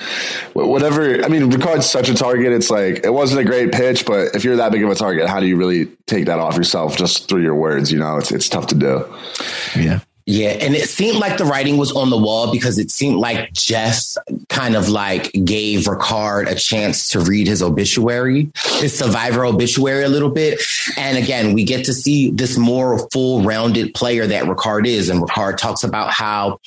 [0.52, 1.24] whatever.
[1.24, 2.52] I mean, Ricard's such a target.
[2.52, 5.26] It's like it wasn't a great pitch, but if you're that big of a target,
[5.26, 7.90] how do you really take that off yourself just through your words?
[7.90, 9.04] You know, it's it's tough to do.
[9.74, 10.00] yeah.
[10.30, 13.50] Yeah, and it seemed like the writing was on the wall because it seemed like
[13.54, 14.14] Jeff
[14.50, 20.08] kind of like gave Ricard a chance to read his obituary, his survivor obituary a
[20.10, 20.60] little bit.
[20.98, 25.08] And again, we get to see this more full rounded player that Ricard is.
[25.08, 26.60] And Ricard talks about how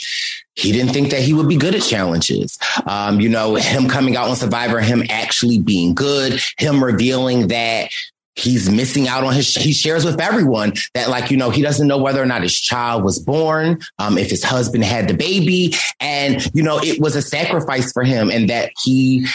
[0.56, 2.58] he didn't think that he would be good at challenges.
[2.88, 7.92] Um, you know, him coming out on Survivor, him actually being good, him revealing that
[8.36, 11.88] he's missing out on his he shares with everyone that like you know he doesn't
[11.88, 15.74] know whether or not his child was born um if his husband had the baby.
[16.00, 19.28] And you know it was a sacrifice for him and that he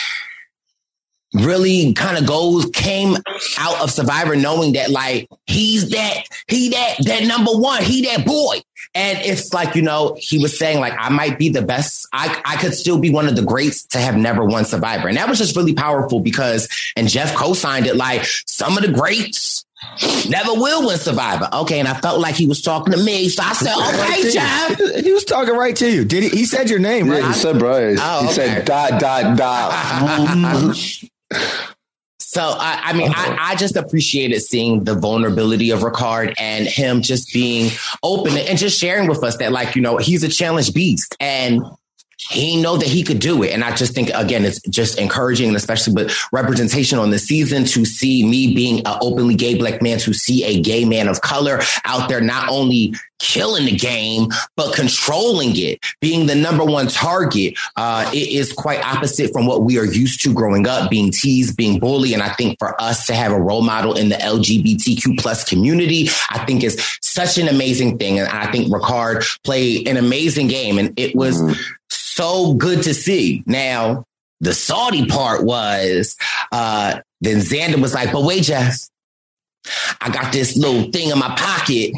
[1.35, 3.17] really kind of goes came
[3.59, 8.25] out of survivor knowing that like he's that he that that number one he that
[8.25, 8.61] boy
[8.97, 12.41] and it's like you know he was saying like i might be the best i
[12.45, 15.29] i could still be one of the greats to have never won survivor and that
[15.29, 19.63] was just really powerful because and jeff co-signed it like some of the greats
[20.29, 21.49] Never will win Survivor.
[21.53, 24.81] Okay, and I felt like he was talking to me, so I said, "Okay, Jeff."
[25.05, 26.05] He was talking right to you.
[26.05, 26.29] Did he?
[26.31, 27.21] He said your name, right?
[27.21, 27.99] Yeah, he said Bryce.
[28.01, 30.77] Oh, he said dot dot dot.
[32.37, 37.01] So I, I mean, I, I just appreciated seeing the vulnerability of Ricard and him
[37.01, 37.71] just being
[38.03, 41.17] open and just sharing with us that, like, you know, he's a challenge beast.
[41.19, 41.63] And
[42.19, 43.53] he know that he could do it.
[43.53, 47.65] And I just think again, it's just encouraging, and especially with representation on the season
[47.67, 51.21] to see me being an openly gay black man, to see a gay man of
[51.21, 56.87] color out there, not only killing the game, but controlling it, being the number one
[56.87, 57.55] target.
[57.77, 61.57] Uh, it is quite opposite from what we are used to growing up, being teased,
[61.57, 62.13] being bullied.
[62.13, 66.09] And I think for us to have a role model in the LGBTQ plus community,
[66.31, 68.19] I think is such an amazing thing.
[68.19, 71.41] And I think Ricard played an amazing game and it was
[72.17, 73.43] so good to see.
[73.47, 74.05] Now,
[74.41, 76.17] the Saudi part was,
[76.51, 78.89] uh, then Xander was like, but wait, Jeff,
[80.01, 81.93] I got this little thing in my pocket.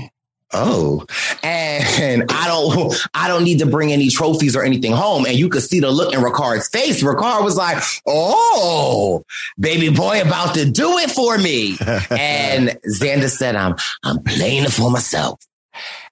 [0.55, 1.05] Oh,
[1.43, 5.27] and I don't, I don't need to bring any trophies or anything home.
[5.27, 7.03] And you could see the look in Ricard's face.
[7.03, 9.25] Ricard was like, "Oh,
[9.61, 11.77] baby boy, about to do it for me."
[12.11, 15.39] and Xander said, "I'm, I'm playing it for myself."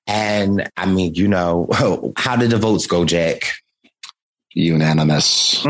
[0.06, 3.54] And I mean, you know, how did the votes go, Jack?
[4.56, 5.64] Unanimous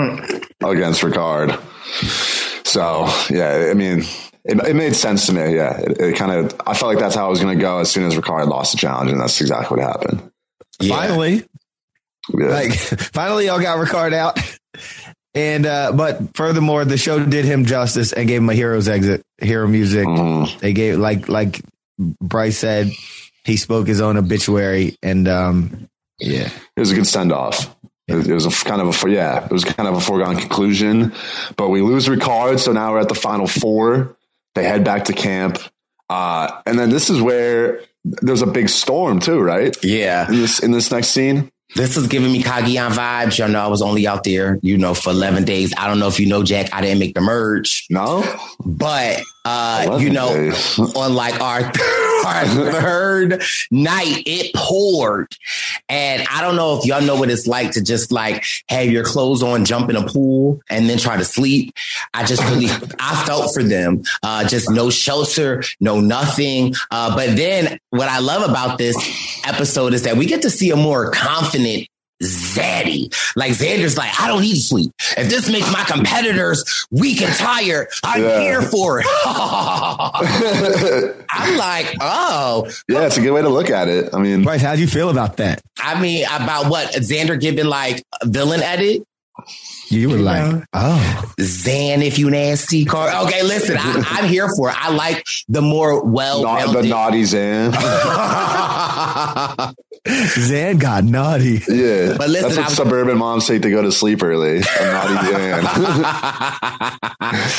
[0.64, 1.60] against Ricard.
[2.64, 4.00] So yeah, I mean,
[4.44, 5.54] it, it made sense to me.
[5.56, 6.60] Yeah, it, it kind of.
[6.66, 8.72] I felt like that's how it was going to go as soon as Ricard lost
[8.72, 10.30] the challenge, and that's exactly what happened.
[10.88, 11.44] Finally,
[12.32, 12.46] Yeah.
[12.48, 12.72] like
[13.12, 14.38] finally, y'all got Ricard out.
[15.34, 19.22] And uh, but furthermore, the show did him justice and gave him a hero's exit,
[19.38, 20.06] hero music.
[20.06, 20.58] Mhm.
[20.60, 21.60] They gave like like
[21.98, 22.90] Bryce said,
[23.44, 25.88] he spoke his own obituary, and um,
[26.20, 27.74] yeah, it was a good send off.
[28.08, 30.36] It was, it was a kind of a yeah, it was kind of a foregone
[30.36, 31.12] conclusion.
[31.56, 34.16] But we lose Ricard, so now we're at the final four.
[34.54, 35.58] They head back to camp,
[36.08, 39.76] uh, and then this is where there's a big storm too, right?
[39.82, 40.28] Yeah.
[40.28, 43.38] In this in this next scene, This is giving me Cagayan vibes.
[43.38, 45.74] Y'all know I was only out there, you know, for 11 days.
[45.76, 47.86] I don't know if you know, Jack, I didn't make the merge.
[47.90, 48.22] No?
[48.64, 50.78] But, uh, you know, days.
[50.96, 51.60] on like our,
[52.26, 55.28] our third night, it poured.
[55.88, 59.04] And I don't know if y'all know what it's like to just like have your
[59.04, 61.74] clothes on, jump in a pool, and then try to sleep.
[62.12, 62.66] I just really,
[62.98, 64.02] I felt for them.
[64.22, 66.74] Uh, just no shelter, no nothing.
[66.90, 68.96] Uh, but then what I love about this
[69.44, 71.88] episode is that we get to see a more confident
[72.22, 73.12] Zaddy.
[73.36, 74.90] Like Xander's like, I don't need to sleep.
[75.16, 78.40] If this makes my competitors weak and tired, I'm Yeah.
[78.40, 79.06] here for it.
[81.30, 84.14] I'm like, oh, Yeah, it's a good way to look at it.
[84.14, 85.60] I mean, Bryce, how do you feel about that?
[85.78, 89.02] I mean, about what Xander giving like a villain edit?
[89.88, 93.24] You were like, oh, Zan, if you nasty car.
[93.26, 94.76] Okay, listen, I, I'm here for it.
[94.76, 97.72] I like the more well not the naughty Zan.
[100.08, 101.60] Zan got naughty.
[101.68, 102.16] Yeah.
[102.16, 104.58] But listen, That's what I'm- suburban moms say to go to sleep early.
[104.58, 105.64] A naughty Zan.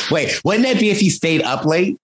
[0.10, 1.98] Wait, wouldn't that be if he stayed up late?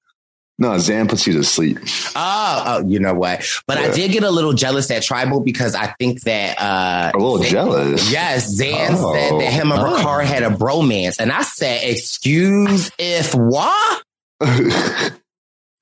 [0.58, 1.78] No, Zan puts you to sleep.
[2.14, 3.44] Oh, oh, you know what?
[3.66, 7.18] But I did get a little jealous at Tribal because I think that uh A
[7.18, 8.10] little Zan- jealous.
[8.12, 9.14] Yes, Zan Oh.
[9.14, 14.02] said that him and Ricard had a bromance, and I said, "Excuse if what?"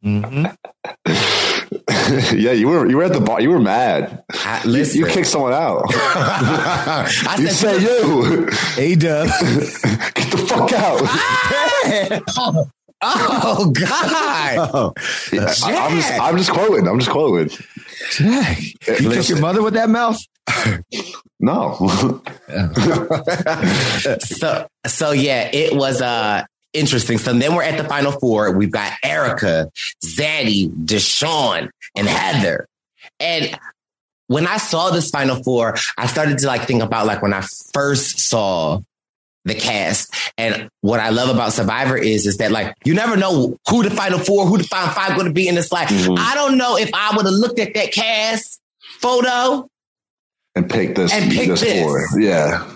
[0.05, 0.47] Mm-hmm.
[2.37, 3.41] yeah, you were you were at the bar.
[3.41, 4.25] You were mad.
[4.33, 5.85] I, You, listen, you kicked someone out.
[5.95, 8.49] I You said, said you.
[8.79, 9.29] A dub.
[10.15, 12.63] Get the fuck out.
[13.03, 14.71] Oh, God.
[14.73, 14.95] Oh,
[15.33, 15.47] I, am
[15.97, 16.89] just I'm just quoting.
[16.89, 17.51] I'm just quoting.
[18.13, 18.59] Jack.
[19.01, 20.19] You kiss your mother with that mouth?
[21.45, 21.75] No.
[24.21, 27.19] so so yeah, it was uh interesting.
[27.19, 28.53] So then we're at the final four.
[28.53, 29.69] We've got Erica,
[30.05, 32.69] Zaddy, Deshawn, and Heather.
[33.19, 33.59] And
[34.29, 37.43] when I saw this final four, I started to like think about like when I
[37.75, 38.81] first saw
[39.45, 40.15] the cast.
[40.39, 43.91] And what I love about Survivor is is that like you never know who the
[43.91, 45.49] final four, who the final five going to be.
[45.49, 46.17] And it's like Mhm.
[46.19, 48.61] I don't know if I would have looked at that cast
[49.01, 49.69] photo
[50.55, 52.17] and picked this And pick this, this.
[52.19, 52.69] Yeah.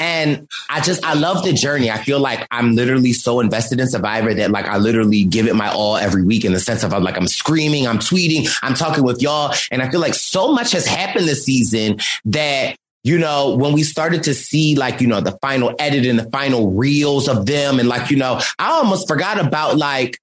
[0.00, 1.90] And I just, I love the journey.
[1.90, 5.54] I feel like I'm literally so invested in Survivor that like I literally give it
[5.54, 8.74] my all every week in the sense of I'm like, I'm screaming, I'm tweeting, I'm
[8.74, 9.54] talking with y'all.
[9.70, 13.82] And I feel like so much has happened this season that, you know, when we
[13.84, 17.78] started to see like, you know, the final edit and the final reels of them
[17.78, 20.18] and like, you know, I almost forgot about like,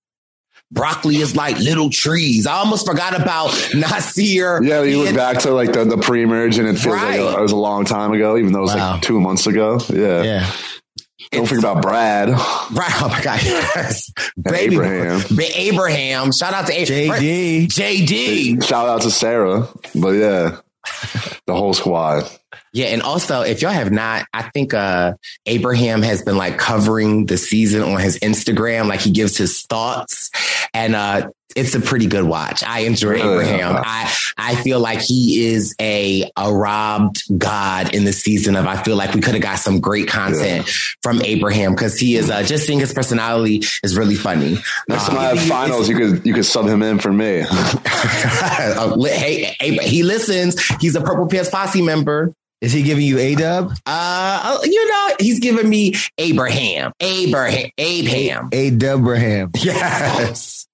[0.72, 2.48] Broccoli is like little trees.
[2.48, 4.68] I almost forgot about Naseer.
[4.68, 7.20] Yeah, you look being- back to like the, the pre-merge and it feels Right.
[7.22, 8.94] like it was a long time ago, even though it was Wow.
[8.94, 9.80] like two months ago.
[9.90, 10.24] Yeah.
[10.24, 10.52] Yeah.
[11.32, 12.30] Don't forget about Brad.
[12.74, 12.92] Right.
[13.02, 13.40] Oh my God.
[13.44, 14.12] Yes.
[14.36, 15.22] And Abraham.
[15.36, 16.32] Ba- Abraham.
[16.32, 17.22] Shout out to Abraham.
[17.24, 17.68] JD.
[17.68, 18.64] JD.
[18.66, 19.68] Shout out to Sarah.
[19.96, 20.58] But yeah,
[21.46, 22.24] the whole squad.
[22.74, 22.88] Yeah.
[22.88, 25.14] And also, if y'all have not, I think uh
[25.46, 28.88] Abraham has been like covering the season on his Instagram.
[28.88, 30.30] Like he gives his thoughts
[30.74, 32.64] and uh it's a pretty good watch.
[32.64, 33.76] I enjoy Abraham.
[33.86, 38.82] I I feel like he is a a robbed god in the season of I
[38.82, 40.68] feel like we could have got some great content
[41.04, 44.58] from Abraham because he is uh just seeing his personality is really funny.
[44.90, 47.44] Next time Um, I have finals, you could you could sub him in for me.
[48.54, 50.60] Uh, hey, hey, he listens.
[50.80, 52.34] He's a Purple Pants Posse member.
[52.64, 53.74] Is he giving you A dub?
[53.86, 58.50] Uh, you know, he's giving me Abraham, Abraham, Abraham.
[58.54, 59.52] A Dubraham.
[59.64, 60.66] Yes.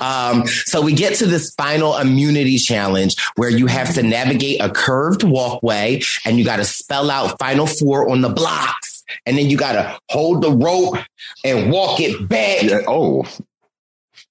[0.00, 4.68] Um, so we get to this final immunity challenge where you have to navigate a
[4.68, 9.02] curved walkway and you got to spell out final four on the blocks.
[9.24, 10.98] And then you got to hold the rope
[11.44, 12.62] and walk it back.
[12.62, 12.82] Yeah.
[12.86, 13.22] Oh.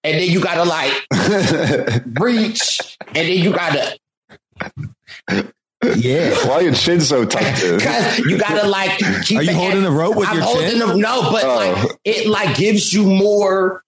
[0.04, 0.94] And then you got to like
[2.20, 2.98] reach.
[3.08, 5.54] And then you got to
[5.96, 6.32] Yeah.
[6.48, 7.56] Why are your chin so tight?
[7.60, 7.80] dude?
[7.80, 10.70] Because you gotta like keep Are you holding at- the rope with I'm your holding
[10.72, 10.80] chin?
[10.80, 11.56] the no, but Oh.
[11.56, 13.84] like it like gives you more.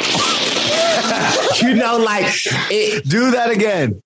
[1.60, 2.26] you know, like
[2.70, 4.00] it, Do that again.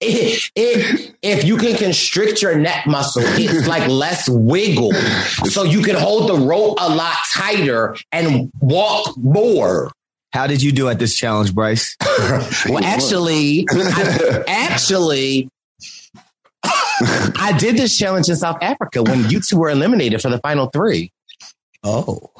[0.00, 4.92] it, it, if you can constrict your neck muscle, it's like less wiggle.
[5.48, 9.90] So you can hold the rope a lot tighter and walk more.
[10.32, 11.96] How did you do at this challenge, Bryce?
[12.68, 15.48] Well, actually, I, actually,
[16.64, 20.66] I did this challenge in South Africa when you two were eliminated for the final
[20.66, 21.12] three.
[21.82, 22.30] Oh.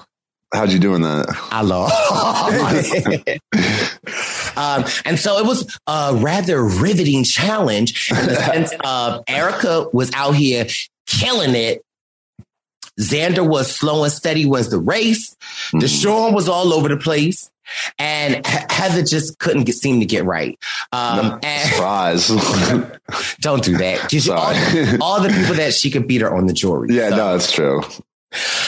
[0.55, 1.27] How'd you do in that?
[1.51, 1.95] I lost.
[4.57, 10.13] um, and so it was a rather riveting challenge in the sense of Erica was
[10.13, 10.67] out here
[11.07, 11.83] killing it.
[13.01, 15.35] Xander was slow and steady was the race.
[15.69, 15.79] Mm-hmm.
[15.79, 17.49] Deshawn was all over the place.
[17.99, 20.59] And Heather just couldn't get, seem to get right.
[20.93, 22.29] Um, and Surprise.
[23.41, 24.13] don't do that.
[24.13, 24.55] you- all,
[25.03, 26.89] all the people that she could beat her on the jury.
[26.91, 27.83] yeah, So- no, it's true.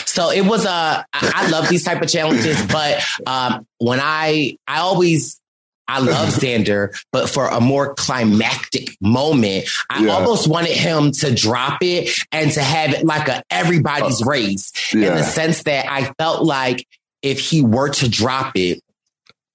[0.05, 4.59] so it was uh I, I love these type of challenges, but um when I
[4.69, 5.41] I always
[5.87, 10.13] I love Xander, but for a more climactic moment, I Yeah.
[10.15, 14.73] almost wanted him to drop it and to have it like a everybody's uh, race
[14.93, 16.87] in the sense that I felt like
[17.23, 18.81] if he were to drop it,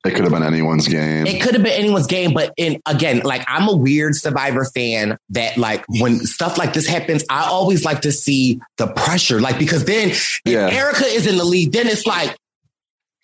[0.06, 1.28] It could have been anyone's game.
[1.28, 5.18] it could have been anyone's game, but in again, like I'm a weird Survivor fan
[5.32, 9.42] that like when stuff like this happens, I always like to see the pressure.
[9.42, 10.70] Like because then if Yeah.
[10.70, 12.36] Erica is in the lead, then it's like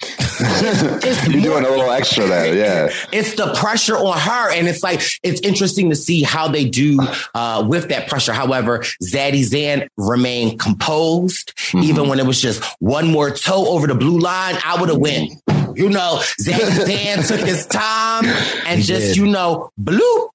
[0.02, 2.56] You're more- doing a little extra there.
[2.56, 2.94] Yeah.
[3.14, 7.00] it's the pressure on her, and it's like it's interesting to see how they do
[7.34, 8.34] uh, with that pressure.
[8.34, 11.84] However, Zaddy Zan remained composed, Mm-hmm.
[11.84, 14.56] even when it was just one more toe over the blue line.
[14.64, 15.30] I would have win.
[15.76, 19.18] You know, Zaddy Zan took his time and He just did.
[19.18, 20.30] you know bloop,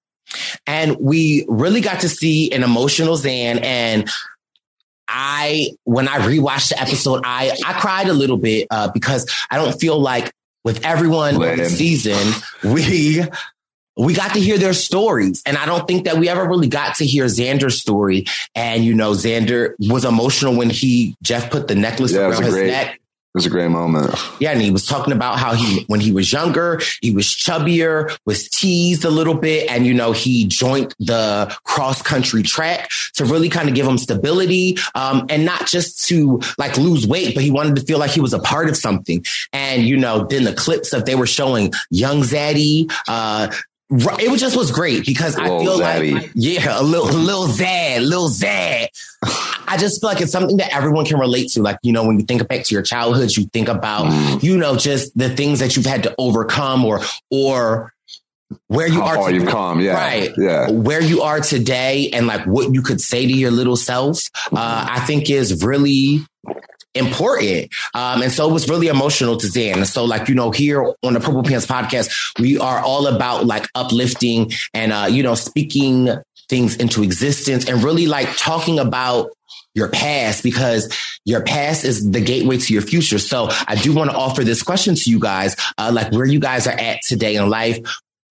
[0.66, 4.08] and we really got to see an emotional Zan and.
[5.10, 9.56] I when I rewatched the episode, I I cried a little bit uh, because I
[9.56, 10.32] don't feel like
[10.64, 12.32] with everyone on the season
[12.62, 13.24] we
[13.96, 16.94] we got to hear their stories, and I don't think that we ever really got
[16.96, 18.24] to hear Xander's story.
[18.54, 22.54] And you know, Xander was emotional when he Jeff put the necklace Yeah, around his
[22.54, 22.99] great- neck.
[23.32, 24.12] It was a great moment.
[24.40, 28.18] Yeah, and he was talking about how he, when he was younger, he was chubbier,
[28.26, 33.24] was teased a little bit, and you know he joined the cross country track to
[33.24, 37.44] really kind of give him stability, um, and not just to like lose weight, but
[37.44, 39.24] he wanted to feel like he was a part of something.
[39.52, 43.52] And you know, then the clips that they were showing young Zaddy, uh,
[43.90, 46.12] it was just was great because I feel Zaddy.
[46.14, 48.88] like yeah, a little a little Zad, little Zad.
[49.22, 51.62] I just feel like it's something that everyone can relate to.
[51.62, 54.42] Like, you know, when you think back to your childhood, you think about, Mm.
[54.42, 57.92] you know, just the things that you've had to overcome or, or
[58.66, 59.14] where you How are.
[59.16, 59.80] far to- you've come.
[59.80, 59.92] Yeah.
[59.94, 60.32] Right.
[60.36, 60.70] Yeah.
[60.70, 64.22] Where you are today and like what you could say to your little self,
[64.52, 66.20] uh, I think is really
[66.94, 67.72] important.
[67.94, 69.78] Um, and so it was really emotional to Zan.
[69.78, 73.46] And so like, you know, here on the Purple Pants podcast, we are all about
[73.46, 76.08] like uplifting and, uh, you know, speaking
[76.48, 79.30] things into existence and really like talking about
[79.74, 80.92] your past because
[81.24, 83.18] your past is the gateway to your future.
[83.18, 86.40] So I do want to offer this question to you guys, uh, like where you
[86.40, 87.78] guys are at today in life.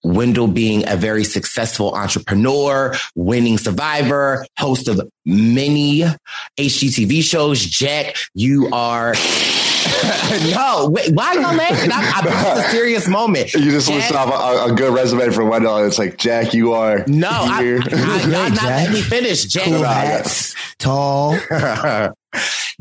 [0.04, 6.04] Wendell being a very successful entrepreneur, winning survivor, host of many
[6.58, 7.60] HGTV shows.
[7.64, 9.14] Jack, you are.
[10.52, 11.92] no, wait, why are you laughing?
[11.92, 13.54] I, I, this is a serious moment.
[13.54, 15.78] You just Jack- listed off a, a good resume for Wendell.
[15.78, 17.80] and It's like, Jack, you are No, I, here.
[17.92, 19.46] I, I, not let me finish.
[19.46, 21.38] Jack, Cool hats, tall.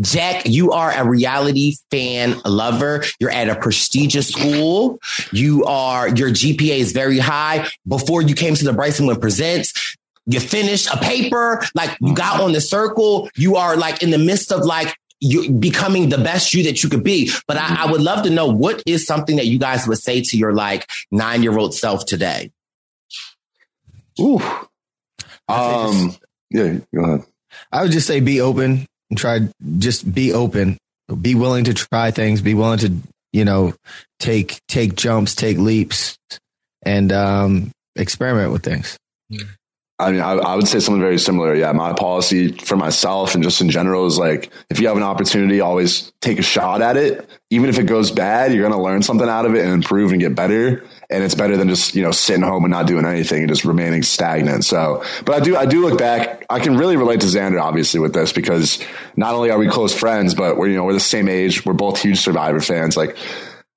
[0.00, 3.04] Jack, you are a reality fan lover.
[3.18, 5.00] You're at a prestigious school.
[5.32, 7.68] You are, your GPA is very high.
[7.86, 9.96] Before you came to the Bryson Wynn Presents,
[10.26, 13.28] you finished a paper, like you got on the circle.
[13.34, 16.88] You are like in the midst of like, you becoming the best you that you
[16.88, 17.32] could be.
[17.48, 20.22] But I, I would love to know what is something that you guys would say
[20.22, 22.52] to your like nine year old self today.
[24.20, 24.40] Ooh.
[25.48, 26.16] Um,
[26.50, 27.24] yeah, go ahead.
[27.72, 28.86] I would just say be open and
[29.16, 29.40] try
[29.78, 30.76] just be open.
[31.22, 32.94] Be willing to try things, be willing to,
[33.32, 33.74] you know,
[34.18, 36.18] take take jumps, take leaps
[36.82, 38.96] and um experiment with things.
[40.00, 41.54] I mean, I, I would say something very similar.
[41.56, 45.02] Yeah, my policy for myself and just in general is like, if you have an
[45.02, 47.28] opportunity, always take a shot at it.
[47.50, 50.12] Even if it goes bad, you're going to learn something out of it and improve
[50.12, 50.84] and get better.
[51.10, 53.64] And it's better than just you know sitting home and not doing anything and just
[53.64, 54.64] remaining stagnant.
[54.64, 56.44] So, but I do I do look back.
[56.50, 58.84] I can really relate to Xander obviously with this because
[59.16, 61.64] not only are we close friends, but we're you know we're the same age.
[61.64, 62.96] We're both huge Survivor fans.
[62.96, 63.16] Like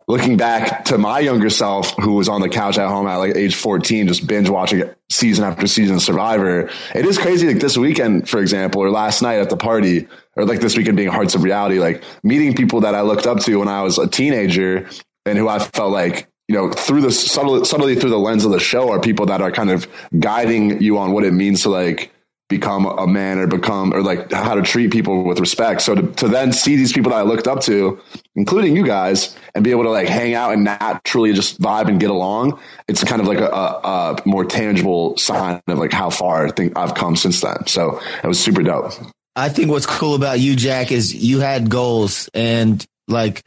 [0.08, 3.36] looking back to my younger self who was on the couch at home at like
[3.36, 8.28] age 14 just binge watching season after season survivor it is crazy like this weekend
[8.28, 11.44] for example or last night at the party or like this weekend being hearts of
[11.44, 14.90] reality like meeting people that i looked up to when i was a teenager
[15.26, 18.52] and who i felt like you know through the subtly, subtly through the lens of
[18.52, 19.88] the show are people that are kind of
[20.20, 22.12] guiding you on what it means to like
[22.50, 25.82] become a man or become or like how to treat people with respect.
[25.82, 28.02] So to, to then see these people that I looked up to,
[28.36, 32.02] including you guys, and be able to like hang out and naturally just vibe and
[32.02, 36.48] get along, it's kind of like a, a, more tangible sign of like how far
[36.48, 37.66] I think I've come since then.
[37.68, 38.92] So it was super dope.
[39.38, 43.46] I think what's cool about you, Jack, is you had goals and like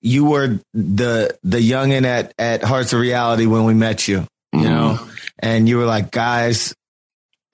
[0.00, 4.62] you were the the youngin at at Hearts of Reality when we met you, you
[4.62, 4.98] know,
[5.38, 6.74] and you were like, guys,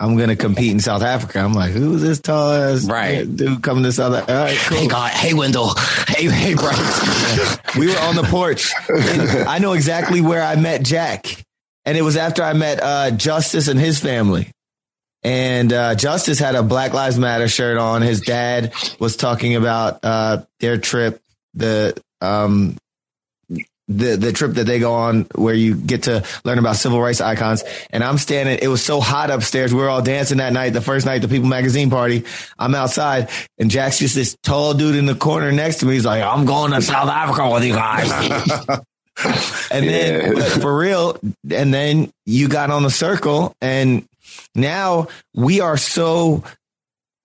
[0.00, 1.40] I'm gonna compete in South Africa.
[1.40, 3.24] I'm like, who's this tall ass Right.
[3.36, 4.32] dude coming to South Africa?
[4.38, 4.78] All right, cool.
[4.78, 5.74] Hey God, hey Wendell,
[6.08, 7.58] hey hey Bryce.
[7.76, 8.72] we were on the porch.
[8.88, 11.42] I know exactly where I met Jack.
[11.84, 14.50] And it was after I met uh, Justice and his family.
[15.22, 18.02] And uh, Justice had a Black Lives Matter shirt on.
[18.02, 21.20] His dad was talking about uh, their trip,
[21.54, 22.76] the um,
[23.88, 27.20] the the trip that they go on where you get to learn about civil rights
[27.20, 27.64] icons.
[27.90, 28.58] And I'm standing.
[28.60, 29.72] It was so hot upstairs.
[29.72, 32.24] We were all dancing that night, the first night, the People Magazine party.
[32.58, 35.94] I'm outside, and Jack's just this tall dude in the corner next to me.
[35.94, 38.10] He's like, "I'm going to South Africa with you guys."
[39.70, 41.18] and then but for real,
[41.50, 44.06] and then you got on the circle, and
[44.54, 46.44] now we are so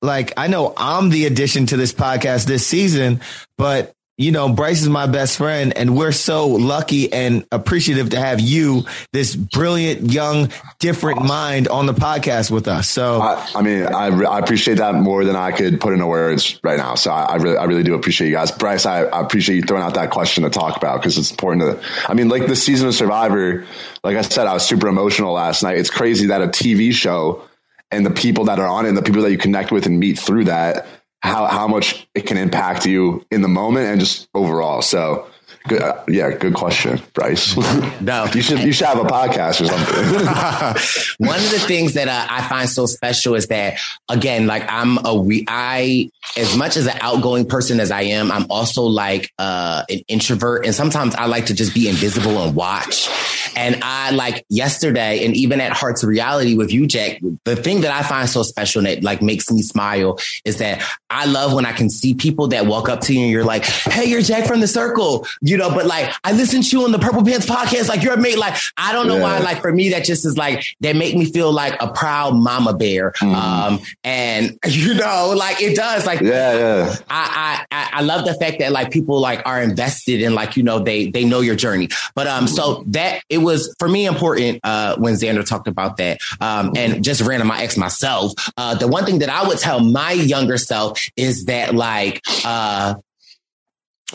[0.02, 3.20] like I know I'm the addition to this podcast this season,
[3.58, 8.20] but you know, Bryce is my best friend, and we're so lucky and appreciative to
[8.20, 12.88] have you, this brilliant, young, different mind on the podcast with us.
[12.88, 16.60] So, I, I mean, I, I appreciate that more than I could put into words
[16.64, 16.94] right now.
[16.94, 18.52] So I, I really, I really do appreciate you guys.
[18.52, 21.90] Bryce, I, appreciate you throwing out that question to talk about because it's important to,
[22.08, 23.66] I mean, like the season of Survivor,
[24.04, 25.78] like I said, I was super emotional last night.
[25.78, 27.48] It's crazy that a TV show
[27.90, 30.00] and the people that are on it and the people that you connect with and
[30.00, 30.86] meet through that,
[31.24, 34.82] how, how much it can impact you in the moment and just overall.
[34.82, 35.28] So,
[35.68, 37.56] good, uh, yeah, good question, Bryce.
[38.02, 38.26] No.
[38.34, 41.28] you should you should have a podcast or something.
[41.28, 45.04] One of the things that uh, I find so special is that, again, like I'm
[45.06, 49.32] a we, I, as much as an outgoing person as I am, I'm also like
[49.40, 53.08] uh, an introvert, and sometimes I like to just be invisible and watch.
[53.56, 57.20] And I like yesterday, and even at Hearts of Reality with you, Jack.
[57.46, 60.84] The thing that I find so special and that like makes me smile is that
[61.10, 63.66] I love when I can see people that walk up to you and you're like,
[63.66, 65.70] "Hey, you're Jack from the Circle," you know.
[65.70, 67.90] But like, I listen to you on the Purple Pants podcast.
[67.90, 68.38] Like, you're a mate.
[68.38, 69.40] Like, I don't know why.
[69.40, 72.74] Like for me, that just is like that make me feel like a proud mama
[72.74, 73.14] bear.
[73.22, 76.06] Um, and you know, like it does.
[76.06, 76.96] Like, yeah, yeah.
[77.10, 80.58] I, I, I I love the fact that like people like are invested in like,
[80.58, 81.90] you know, they, they know your journey.
[82.16, 86.20] But, um, so that it was for me important, uh, when Xander talked about that,
[86.42, 88.34] um, and just ran to my ex myself.
[88.58, 92.96] Uh, the one thing that I would tell my younger self is that like, uh,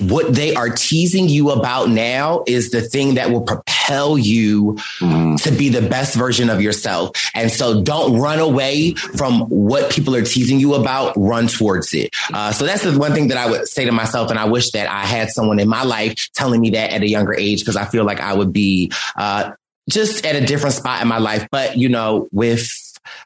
[0.01, 5.55] what they are teasing you about now is the thing that will propel you to
[5.57, 7.11] be the best version of yourself.
[7.35, 12.15] And so don't run away from what people are teasing you about, run towards it.
[12.33, 14.31] Uh, so that's the one thing that I would say to myself.
[14.31, 17.09] And I wish that I had someone in my life telling me that at a
[17.09, 19.53] younger age, because I feel like I would be, uh,
[19.89, 21.49] just at a different spot in my life.
[21.51, 22.71] But, you know, with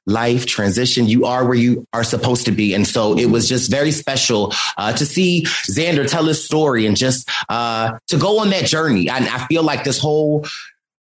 [0.07, 2.75] life transition, you are where you are supposed to be.
[2.75, 6.97] And so it was just very special uh, to see Xander tell his story and
[6.97, 9.09] just uh, to go on that journey.
[9.09, 10.47] And I feel like this whole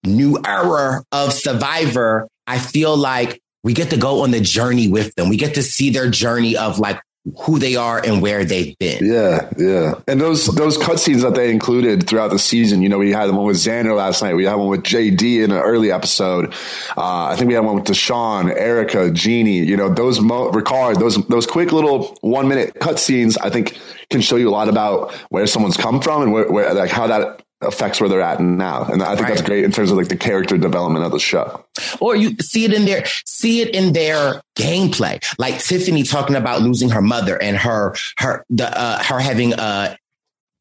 [0.05, 5.15] new era of Survivor, I feel like we get to go on the journey with
[5.15, 5.29] them.
[5.29, 7.01] We get to see their journey of like
[7.41, 9.05] who they are and where they've been.
[9.05, 9.95] Yeah, yeah.
[10.07, 13.47] And those those cutscenes that they included throughout the season, you know, we had one
[13.47, 14.35] with Xander last night.
[14.35, 16.53] We had one with JD in an early episode.
[16.97, 19.65] Uh, I think we had one with Deshawn, Erica, Genie.
[19.65, 23.79] You know, those mo- Ricard, those those quick little one minute cutscenes, I think
[24.11, 27.07] can show you a lot about where someone's come from and where, where like how
[27.07, 28.85] that affects where they're at now.
[28.85, 31.65] And I think that's great in terms of like the character development of the show.
[32.01, 36.63] or you see it in their see it in their gameplay like tiffany talking about
[36.63, 39.95] losing her mother and her her the uh her having uh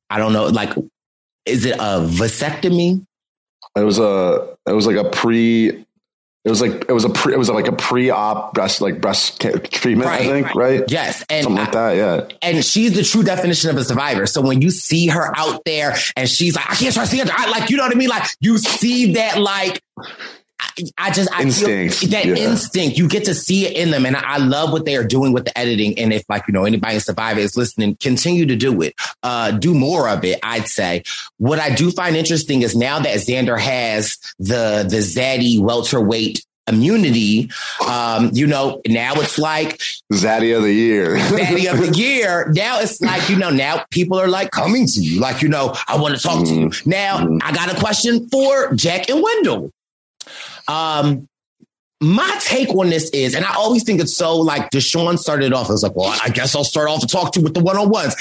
[0.10, 0.72] i don't know like
[1.46, 3.06] is it a vasectomy
[3.76, 5.83] It was a it was like a pre
[6.46, 9.40] it was like it was a pre it was like a pre-op breast like breast
[9.40, 13.24] treatment I Right, think right yes and something like that yeah and she's the true
[13.24, 14.26] definition of a survivor.
[14.26, 17.32] So when you see her out there and she's like, I can't trust the other,
[17.36, 18.10] I like, you know what I mean?
[18.10, 19.82] Like you see that, like,
[20.98, 22.36] I, just, I Instinct, feel that yeah.
[22.36, 24.06] instinct, you get to see it in them.
[24.06, 25.98] And I, I love what they are doing with the editing.
[26.00, 28.96] And if like, you know, anybody in Survivor is listening, continue to do it.
[29.22, 31.04] Uh, do more of it, I'd say.
[31.38, 37.50] What I do find interesting is now that Xander has the, the Zaddy welterweight immunity,
[37.88, 39.82] um, you know, now it's like,
[40.14, 42.52] Zaddy of the year Daddy of the year.
[42.54, 45.20] Now it's like, you know, now people are like coming to you.
[45.20, 46.72] Like, you know, I want to talk to you.
[46.86, 49.72] Now I got a question for Jack and Wendell.
[50.68, 51.28] Um,
[52.02, 55.70] my take on this is, and I always think it's so like Deshawn started off.
[55.70, 57.62] I was like, well, I guess I'll start off to talk to you with the
[57.62, 58.14] one on ones.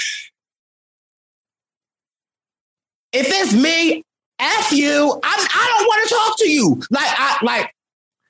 [3.13, 4.05] If it's me,
[4.39, 6.83] F you, I'm, I don't want to talk to you.
[6.91, 7.75] Like, I like,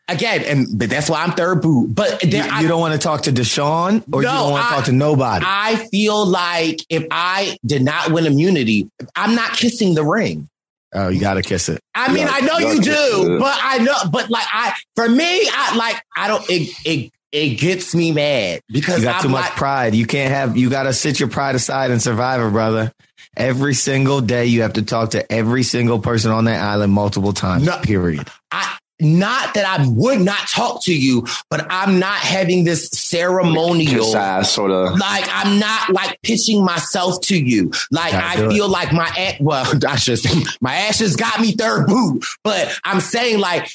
[0.09, 1.95] again, and but that's why I'm third boot.
[1.95, 4.69] But you, I- you don't want to talk to Deshawn or you don't want to
[4.75, 5.45] talk to nobody.
[5.47, 10.49] I feel like if I did not win immunity, I'm not kissing the ring.
[10.95, 11.81] Oh, you gotta kiss it.
[11.95, 15.09] I mean, Yeah, I know you you do, but I know, but like I, for
[15.09, 19.23] me, I like, I don't, it, it, it gets me mad because You got I'm
[19.23, 19.95] too much like, pride.
[19.95, 20.55] You can't have.
[20.55, 22.93] You got to sit your pride aside and Survivor, brother.
[23.35, 27.33] Every single day, you have to talk to every single person on that island multiple
[27.33, 27.67] times.
[27.85, 28.29] period.
[28.51, 34.05] I, not that I would not talk to you, but I'm not having this ceremonial
[34.43, 34.99] sort of.
[34.99, 37.73] Like I'm not like pitching myself to you.
[37.91, 38.53] Like I do it.
[38.53, 42.79] feel like my ass, well, I should say my just got me third boot, but
[42.85, 43.71] I'm saying like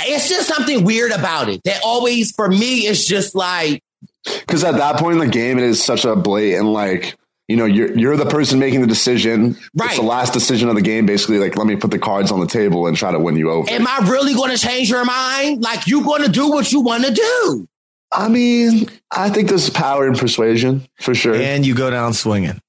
[0.00, 1.62] it's just something weird about it.
[1.64, 3.82] That always for me it's just like
[4.24, 7.16] Because at that point in the game, it is such a blatant like.
[7.48, 9.56] You know, you're you're the person making the decision.
[9.74, 9.90] Right.
[9.90, 11.06] It's the last decision of the game.
[11.06, 13.50] Basically, like let me put the cards on the table and try to win you
[13.50, 13.70] over.
[13.70, 15.62] am I really going to change your mind?
[15.62, 17.68] Like you're going to do what you want to do?
[18.12, 21.34] I mean, I think there's power in persuasion for sure.
[21.34, 22.60] And you go down swinging.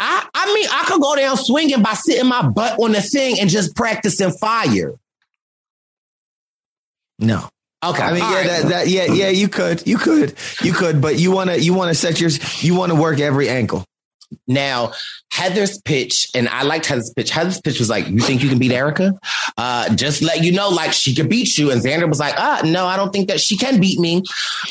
[0.00, 3.38] I I mean I could go down swinging by sitting my butt on the thing
[3.38, 4.94] and just practicing fire.
[7.20, 7.48] No.
[7.84, 8.02] Okay.
[8.02, 8.46] I mean, all yeah, right.
[8.46, 11.74] that, that, yeah, yeah, you could, you could, you could, but you want to, you
[11.74, 12.30] want to set your,
[12.60, 13.84] you want to work every ankle.
[14.46, 14.92] Now,
[15.30, 17.30] Heather's pitch, and I liked Heather's pitch.
[17.30, 19.12] Heather's pitch was like, "You think you can beat Erica?
[19.58, 22.62] Uh, just let you know, like she could beat you." And Xander was like, "Ah,
[22.64, 24.22] no, I don't think that she can beat me,"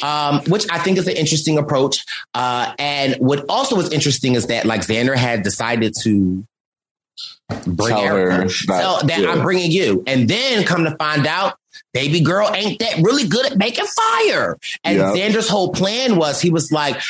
[0.02, 2.04] um, which I think is an interesting approach.
[2.34, 6.46] Uh, and what also was interesting is that like Xander had decided to
[7.68, 9.32] bring Tell her Erica, that- tell that yeah.
[9.32, 11.56] I'm bringing you, and then come to find out.
[11.94, 14.58] Baby girl ain't that really good at making fire.
[14.84, 15.12] And Yeah.
[15.12, 17.02] Xander's whole plan was he was like,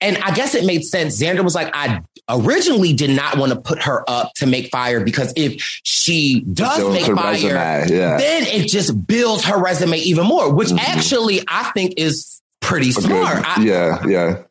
[0.00, 1.18] and I guess it made sense.
[1.18, 5.00] Xander was like, I originally did not want to put her up to make fire
[5.00, 8.18] because if she does make fire, resume, yeah.
[8.18, 13.42] then it just builds her resume even more, which actually I think is pretty smart.
[13.46, 14.42] I, yeah, yeah.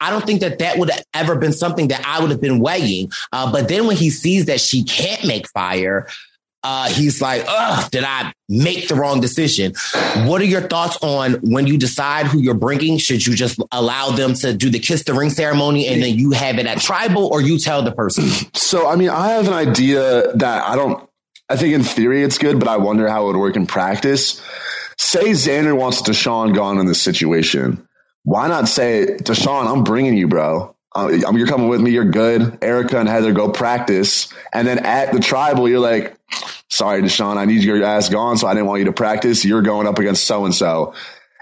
[0.00, 2.60] I don't think that that would have ever been something that I would have been
[2.60, 3.10] weighing.
[3.32, 6.08] Uh, but then when he sees that she can't make fire,
[6.62, 9.74] uh, he's like, ugh, did I make the wrong decision?
[10.26, 12.98] What are your thoughts on when you decide who you're bringing?
[12.98, 16.32] Should you just allow them to do the kiss the ring ceremony and then you
[16.32, 18.24] have it at tribal or you tell the person?
[18.54, 21.08] So, I mean, I have an idea that I don't,
[21.48, 24.42] I think in theory it's good, but I wonder how it would work in practice.
[24.98, 27.86] Say Xander wants Deshawn gone in this situation.
[28.24, 30.74] Why not say, Deshawn, I'm bringing you, bro.
[30.94, 31.90] Uh, you're coming with me.
[31.90, 32.58] You're good.
[32.62, 34.32] Erica and Heather go practice.
[34.52, 36.16] And then at the tribal, you're like,
[36.68, 38.36] sorry, Deshawn, I need your ass gone.
[38.38, 39.44] So I didn't want you to practice.
[39.44, 40.94] You're going up against so and so.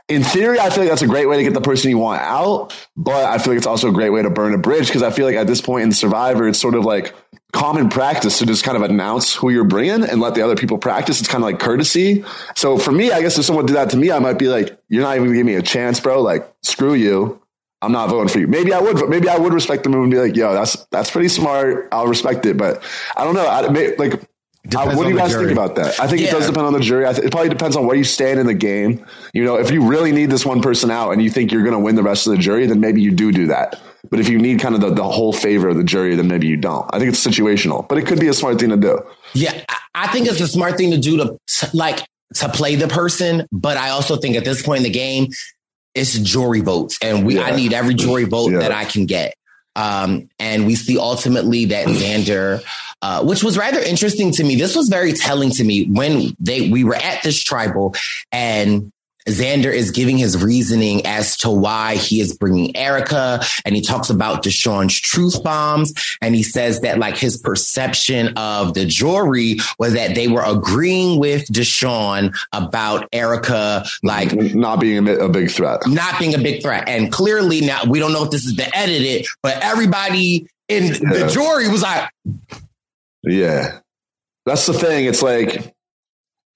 [0.08, 2.22] In theory, I feel like that's a great way to get the person you want
[2.22, 5.02] out, but I feel like it's also a great way to burn a bridge because
[5.02, 7.12] I feel like at this point in Survivor, it's sort of like
[7.52, 10.78] common practice to just kind of announce who you're bringing and let the other people
[10.78, 11.18] practice.
[11.18, 12.24] It's kind of like courtesy.
[12.54, 14.78] So for me, I guess if someone did that to me, I might be like,
[14.88, 16.22] "You're not even gonna me a chance, bro.
[16.22, 17.40] Like, screw you.
[17.82, 20.10] I'm not voting for you." Maybe I would, maybe I would respect the move and
[20.10, 21.88] be like, "Yo, that's that's pretty smart.
[21.92, 22.82] I'll respect it." But
[23.16, 23.46] I don't know.
[23.46, 24.14] I, may, like.
[24.76, 25.46] I- what do you guys jury.
[25.46, 26.00] think about that?
[26.00, 27.06] I think it does depend on the jury.
[27.06, 29.04] I th- it probably depends on where you stand in the game.
[29.32, 31.74] You know, if you really need this one person out and you think you're going
[31.74, 33.80] to win the rest of the jury, then maybe you do do that.
[34.10, 36.48] But if you need kind of the, the whole favor of the jury, then maybe
[36.48, 36.84] you don't.
[36.92, 38.98] I think it's situational, but it could be a smart thing to do.
[39.34, 42.04] Yeah, I- I think it's a smart thing to do to to, like
[42.34, 45.28] to play the person, but I also think at this point in the game,
[45.96, 48.58] it's jury votes, and we I need every jury vote Yeah.
[48.58, 49.34] that I can get.
[49.74, 52.62] Um, and we see ultimately that Xander,
[53.02, 54.56] uh, which was rather interesting to me.
[54.56, 57.94] This was very telling to me when they we were at this tribal
[58.32, 58.92] and.
[59.26, 64.10] Xander is giving his reasoning as to why he is bringing Erica, and he talks
[64.10, 69.94] about Deshawn's truth bombs, and he says that like his perception of the jury was
[69.94, 75.80] that they were agreeing with Deshawn about Erica, like Not being a, big threat.
[75.86, 76.88] not being a big threat.
[76.88, 81.30] And clearly now we don't know if this is the edited, but everybody in the
[81.32, 82.10] jury was like,
[83.22, 83.78] Yeah.
[84.44, 85.06] That's the thing.
[85.06, 85.74] It's like,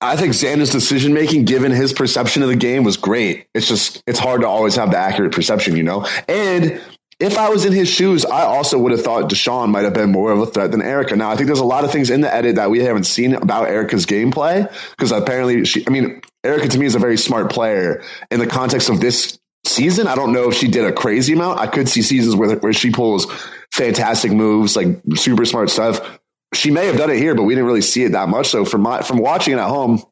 [0.00, 3.46] I think Xander's decision making, given his perception of the game, was great.
[3.54, 6.06] It's just, it's hard to always have the accurate perception, you know?
[6.26, 6.80] And
[7.18, 10.10] if I was in his shoes, I also would have thought Deshawn might have been
[10.10, 11.16] more of a threat than Erica.
[11.16, 13.34] Now, I think there's a lot of things in the edit that we haven't seen
[13.34, 17.50] about Erica's gameplay because apparently she, I mean, Erica to me is a very smart
[17.50, 20.06] player in the context of this season.
[20.06, 21.60] I don't know if she did a crazy amount.
[21.60, 23.26] I could see seasons where, where she pulls
[23.70, 26.19] fantastic moves, like super smart stuff
[26.54, 28.48] she may have done it here, but we didn't really see it that much.
[28.48, 30.02] So from my from watching it at home,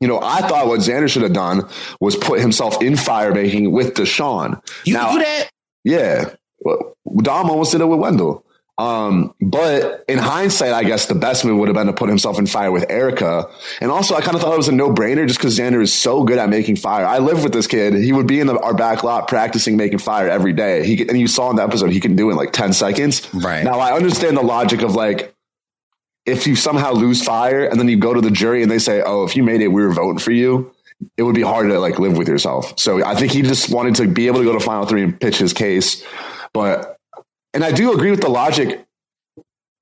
[0.00, 1.68] you know, I thought what Xander should have done
[2.00, 4.60] was put himself in fire making with Deshawn.
[4.84, 5.50] you Now- do that?
[5.84, 6.30] Yeah,
[6.60, 8.42] well, Dom almost did it with Wendell.
[8.76, 12.40] Um, but in hindsight, I guess the best move would have been to put himself
[12.40, 13.46] in fire with Erica.
[13.80, 15.92] And also, I kind of thought it was a no brainer just because Xander is
[15.92, 17.06] so good at making fire.
[17.06, 17.94] I live with this kid.
[17.94, 20.84] He would be in the, our back lot practicing making fire every day.
[20.84, 23.28] He and you saw in the episode he can do it in like ten seconds.
[23.32, 23.62] Right.
[23.62, 25.33] now, I understand the logic of like
[26.26, 29.02] if you somehow lose fire and then you go to the jury and they say,
[29.04, 30.72] "Oh, if you made it, we were voting for you,"
[31.16, 32.78] it would be hard to like live with yourself.
[32.78, 35.18] So I think he just wanted to be able to go to final three and
[35.18, 36.04] pitch his case.
[36.52, 36.98] But
[37.52, 38.84] and I do agree with the logic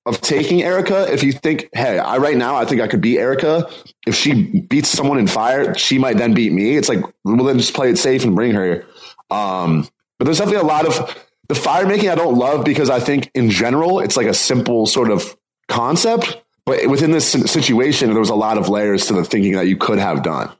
[0.04, 1.12] of taking Erica.
[1.12, 3.70] If you think, hey, I right now I think I could beat Erica.
[4.06, 6.76] If she beats someone in fire, she might then beat me.
[6.76, 8.84] It's like well then just play it safe and bring her.
[9.30, 9.88] Um,
[10.18, 13.30] but there's definitely a lot of the fire making I don't love because I think
[13.34, 15.36] in general it's like a simple sort of
[15.72, 16.38] concept.
[16.64, 19.76] But within this situation, there was a lot of layers to the thinking that you
[19.76, 20.52] could have done.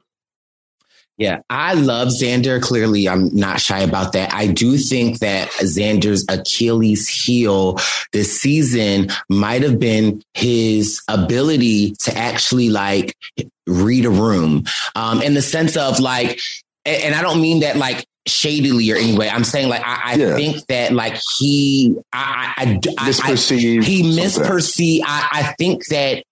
[1.17, 2.59] Yeah, I love Xander.
[2.59, 4.33] Clearly, I'm not shy about that.
[4.33, 7.77] I do think that Xander's Achilles heel
[8.11, 13.15] this season might have been his ability to actually like
[13.67, 16.41] read a room um, in the sense of like,
[16.83, 19.29] and I don't mean that like shadily or anyway.
[19.29, 20.35] I'm saying like I, I yeah.
[20.35, 22.63] think that like he I I,
[22.97, 25.03] I misperceived he misperceived.
[25.05, 26.23] I, I think that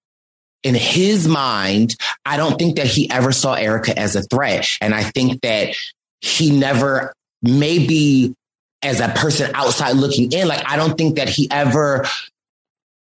[0.64, 4.68] in his mind, I don't think that he ever saw Erica as a threat.
[4.80, 5.76] And I think that
[6.22, 8.36] he never, maybe
[8.84, 12.06] as a person outside looking in, like, I don't think that he ever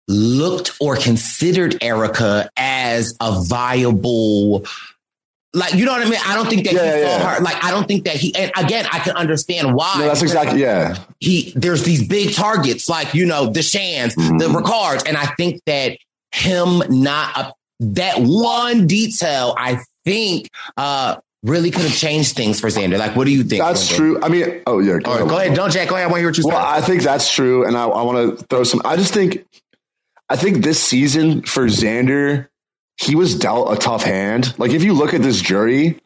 [0.08, 4.66] looked or considered Erica as a viable,
[5.54, 6.20] like, you know what I mean?
[6.26, 7.20] I don't think that yeah, he yeah.
[7.20, 7.44] saw her.
[7.44, 9.96] Like, I don't think that he, and again, I can understand why.
[10.00, 10.98] No, that's exactly, yeah.
[11.20, 14.38] He, there's these big targets, like, you know, the Shans, mm-hmm.
[14.38, 15.04] the Ricards.
[15.04, 15.98] And I think that
[16.32, 22.98] him not that one detail, I think, uh, really could have changed things for Xander.
[22.98, 23.62] Like, what do you think?
[23.62, 24.18] That's true.
[24.24, 24.98] I mean, oh yeah.
[25.00, 25.56] Go, right, go ahead.
[25.56, 25.90] Don't Jack.
[25.90, 26.08] Go ahead.
[26.08, 26.50] I want to hear what you say.
[26.50, 28.82] Well, I think that's true, and I, I want to throw some.
[28.86, 29.46] I just think,
[30.30, 32.48] I think this season for Xander,
[32.98, 34.58] he was dealt a tough hand.
[34.58, 36.00] Like, if you look at this jury,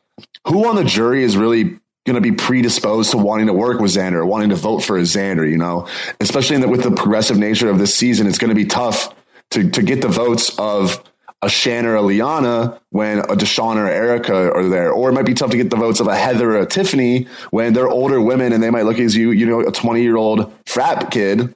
[0.47, 3.91] who on the jury is really going to be predisposed to wanting to work with
[3.91, 5.49] Xander, wanting to vote for Xander?
[5.49, 5.87] You know,
[6.19, 9.13] especially the, with the progressive nature of this season, it's going to be tough
[9.51, 11.03] to to get the votes of
[11.41, 14.91] a Shan or a Liana when a Deshawn or Erica are there.
[14.91, 17.27] Or it might be tough to get the votes of a Heather or a Tiffany
[17.51, 20.17] when they're older women and they might look as you, you know, a 20 year
[20.17, 21.53] old frat kid.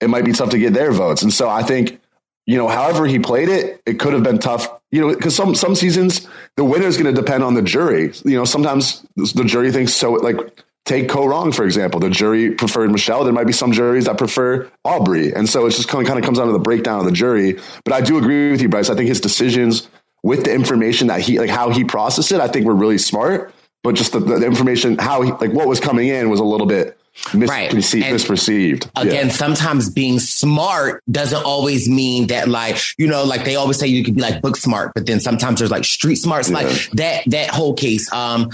[0.00, 1.22] It might be tough to get their votes.
[1.22, 2.00] And so I think,
[2.46, 5.54] you know, however he played it, it could have been tough, you know, because some,
[5.54, 8.12] some seasons the winner is going to depend on the jury.
[8.24, 10.36] You know, sometimes the jury thinks so like
[10.84, 11.98] Take Kaoh Rong, for example.
[11.98, 13.24] The jury preferred Michelle.
[13.24, 15.32] There might be some juries that prefer Aubrey.
[15.34, 17.12] And so it's just kind of, kind of comes down to the breakdown of the
[17.12, 17.58] jury.
[17.84, 18.90] But I do agree with you, Bryce.
[18.90, 19.88] I think his decisions
[20.22, 23.54] with the information that he, like how he processed it, I think were really smart.
[23.82, 26.66] But just the, the information, how he, like what was coming in was a little
[26.66, 27.48] bit misperceived.
[27.48, 27.70] Right.
[27.72, 28.90] misperceived.
[28.96, 29.32] Again, yeah.
[29.32, 34.04] sometimes being smart doesn't always mean that like, you know, like they always say you
[34.04, 36.56] can be like book smart, but then sometimes there's like street smarts, yeah.
[36.56, 38.12] like that, that whole case.
[38.12, 38.50] Um,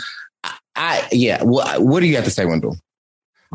[0.77, 1.43] I yeah.
[1.43, 2.77] What, what do you have to say, Wendell?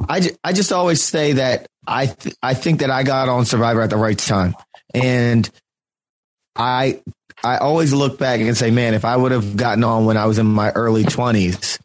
[0.09, 3.81] I, I just always say that I th- I think that I got on Survivor
[3.81, 4.55] at the right time,
[4.93, 5.49] and
[6.55, 7.01] I
[7.43, 10.25] I always look back and say, man, if I would have gotten on when I
[10.25, 11.79] was in my early twenties,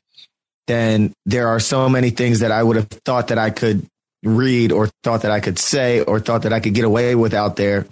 [0.70, 3.86] then there are so many things that I would have thought that I could
[4.22, 7.34] read or thought that I could say or thought that I could get away with
[7.34, 7.86] out there.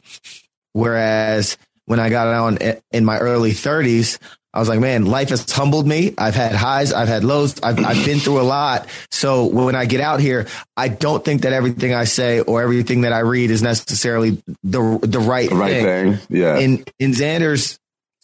[0.72, 1.56] Whereas
[1.86, 2.58] when I got on
[2.92, 4.18] in my early 30s,
[4.52, 6.14] I was like, man, life has humbled me.
[6.16, 8.88] I've had highs, I've had lows, I've, I've been through a lot.
[9.10, 13.02] So when I get out here, I don't think that everything I say or everything
[13.02, 16.16] that I read is necessarily the the right, the right thing.
[16.16, 16.26] thing.
[16.28, 16.58] Yeah.
[16.58, 17.78] In in Xander's,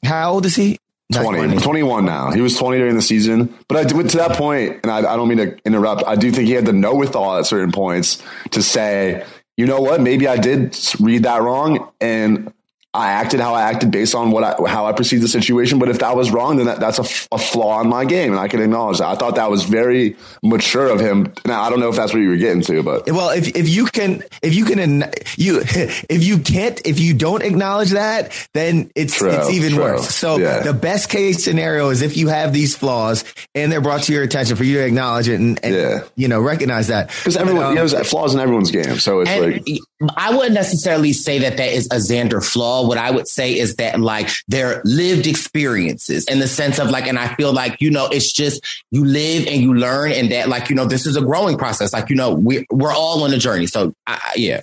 [0.05, 0.79] how old is he?
[1.13, 2.31] 20, 20, 21 now.
[2.31, 3.55] He was 20 during the season.
[3.69, 6.49] But I to that point, and I, I don't mean to interrupt, I do think
[6.49, 9.25] he had the know with all at certain points to say,
[9.57, 11.91] you know what, maybe I did read that wrong.
[12.01, 12.53] And
[12.95, 15.81] I acted how I acted based on what I, how I perceived the situation.
[15.81, 18.41] But if that was wrong, then that, that's a, a, flaw in my game, and
[18.41, 19.09] I can acknowledge that.
[19.09, 21.33] I thought that was very mature of him.
[21.45, 23.69] Now I don't know if that's what you were getting to, but well, if if
[23.69, 28.93] you can, if you can, you if you can't, if you don't acknowledge that, then
[28.95, 29.83] it's true, it's even true.
[29.83, 30.09] worse.
[30.15, 30.61] So yeah.
[30.61, 33.25] the best case scenario is if you have these flaws
[33.57, 36.05] and they're brought to your attention for you to acknowledge it and, and yeah.
[36.15, 38.99] you know recognize that because everyone um, you know, flaws in everyone's game.
[38.99, 39.81] So it's like
[40.17, 43.77] I wouldn't necessarily say that that is a Xander flaw what I would say is
[43.77, 47.91] that like their lived experiences in the sense of like, and I feel like, you
[47.91, 51.17] know, it's just you live and you learn and that like, you know, this is
[51.17, 51.93] a growing process.
[51.93, 53.67] Like, you know, we, we're all on a journey.
[53.67, 54.63] So I, yeah.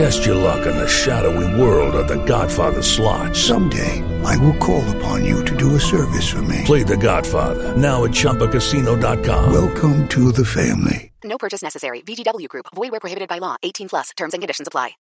[0.00, 3.36] Test your luck in the shadowy world of The Godfather slot.
[3.36, 6.62] Someday, I will call upon you to do a service for me.
[6.64, 9.52] Play The Godfather now at ChumbaCasino.com.
[9.52, 11.12] Welcome to the family.
[11.22, 12.00] No purchase necessary.
[12.00, 12.64] VGW Group.
[12.74, 13.56] Void where prohibited by law.
[13.62, 14.12] 18 plus.
[14.16, 14.92] Terms and conditions apply.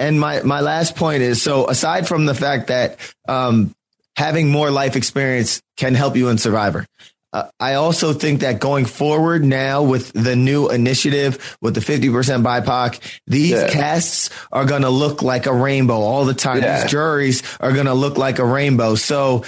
[0.00, 2.98] And my, my last point is so aside from the fact that
[3.28, 3.72] um,
[4.16, 6.86] having more life experience can help you in Survivor,
[7.34, 12.42] uh, I also think that going forward now with the new initiative with the 50%
[12.42, 13.68] BIPOC, these Yeah.
[13.68, 16.62] casts are going to look like a rainbow all the time.
[16.62, 16.82] Yeah.
[16.82, 18.94] These juries are going to look like a rainbow.
[18.94, 19.44] So,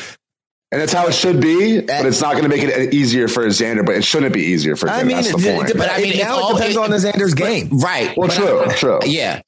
[0.73, 3.47] And that's how it should be, but it's not going to make it easier for
[3.47, 3.87] Xander.
[3.87, 4.95] But it shouldn't be easier for him.
[4.95, 5.71] I mean, that's the it- point.
[5.71, 7.69] it- but I mean, it's now it depends it- on the Xander's game.
[7.79, 8.17] Right.
[8.17, 8.99] well, But true, I- true.
[9.07, 9.41] Yeah.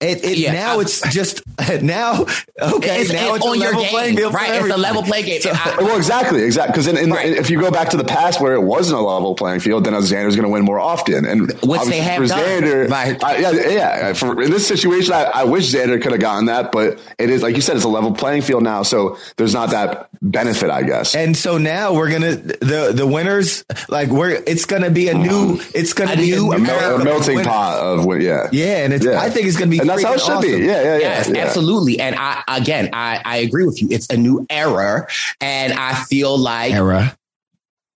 [0.00, 1.40] It, it Yeah, now I- it's just
[1.82, 2.22] now
[2.60, 4.62] okay It's- now it's it's, on a your level game, playing field right?
[4.62, 5.40] It's a level play game.
[5.40, 6.72] So- I- Well, exactly, exactly.
[6.72, 7.28] Because in, in Right.
[7.32, 9.94] if you go back to the past where it wasn't a level playing field, then
[9.94, 11.24] Xander's going to win more often.
[11.24, 12.62] And Which they have for done.
[12.62, 13.22] Xander, Right.
[13.24, 14.12] I, yeah, yeah.
[14.12, 17.42] For, in this situation, I, I wish Xander could have gotten that, but it is
[17.42, 20.82] like you said, it's a level playing field now, so there's not that benefit, I
[20.82, 21.14] guess.
[21.14, 25.60] And so now we're gonna the the winners like we're it's gonna be a new
[25.74, 27.46] it's gonna A be new- a a, mel- a melting winners.
[27.46, 29.20] pot of win- yeah, Yeah, and it's Yeah.
[29.20, 30.64] I think it's gonna be and that's how it should be.
[30.64, 30.98] Yeah, yeah, yeah.
[30.98, 31.44] Yes, yeah.
[31.44, 32.00] absolutely.
[32.00, 33.88] And I again, I I agree with you.
[33.90, 35.06] It's a new era,
[35.40, 37.16] and I feel like Era.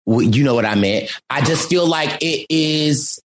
[0.06, 1.10] you know what I meant.
[1.28, 3.20] I just feel like it is.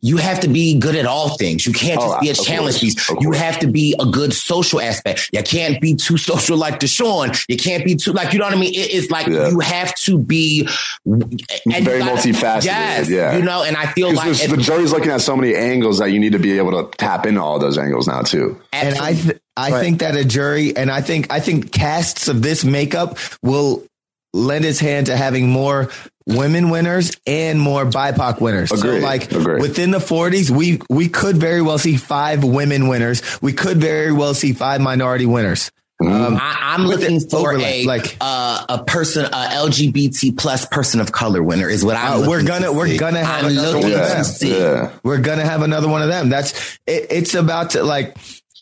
[0.00, 1.66] You have to be good at all things.
[1.66, 3.10] You can't just Oh, be a challenge course, piece.
[3.20, 5.28] You have to be a good social aspect.
[5.32, 7.44] You can't be too social like Deshawn.
[7.48, 8.74] You can't be too like you know what I mean.
[8.74, 9.48] It is like Yeah.
[9.50, 10.68] you have to be
[11.04, 13.36] and Very gotta- multifaceted, Yes, yeah.
[13.36, 13.64] you know.
[13.64, 16.32] And I feel like Because the jury's looking at so many angles that you need
[16.32, 18.60] to be able to tap into all those angles now too.
[18.72, 19.80] And I th- I Right.
[19.80, 23.84] think that a jury and I think I think casts of this makeup will
[24.32, 25.90] lend its hand to having more
[26.26, 28.70] women winners and more BIPOC winners.
[28.72, 29.60] Agree, So like agree.
[29.60, 33.22] within the 40s, we we could very well see five women winners.
[33.42, 35.70] We could very well see five minority winners.
[36.04, 40.66] Um, I, I'm looking the for overlay, a like uh, a person, a LGBT plus
[40.66, 42.24] person of color winner is what I'm.
[42.24, 42.96] Uh, we're gonna to we're see.
[42.96, 44.24] gonna have I'm another one of them.
[44.24, 44.58] see.
[44.58, 44.90] Yeah.
[45.04, 46.28] We're gonna have another one of them.
[46.28, 48.16] That's it, it's about to like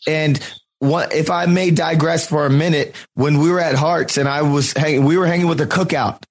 [0.07, 0.39] and
[0.77, 4.43] what if I may digress for a minute when we were at Hearts and I
[4.43, 6.21] was hanging we were hanging with the cookout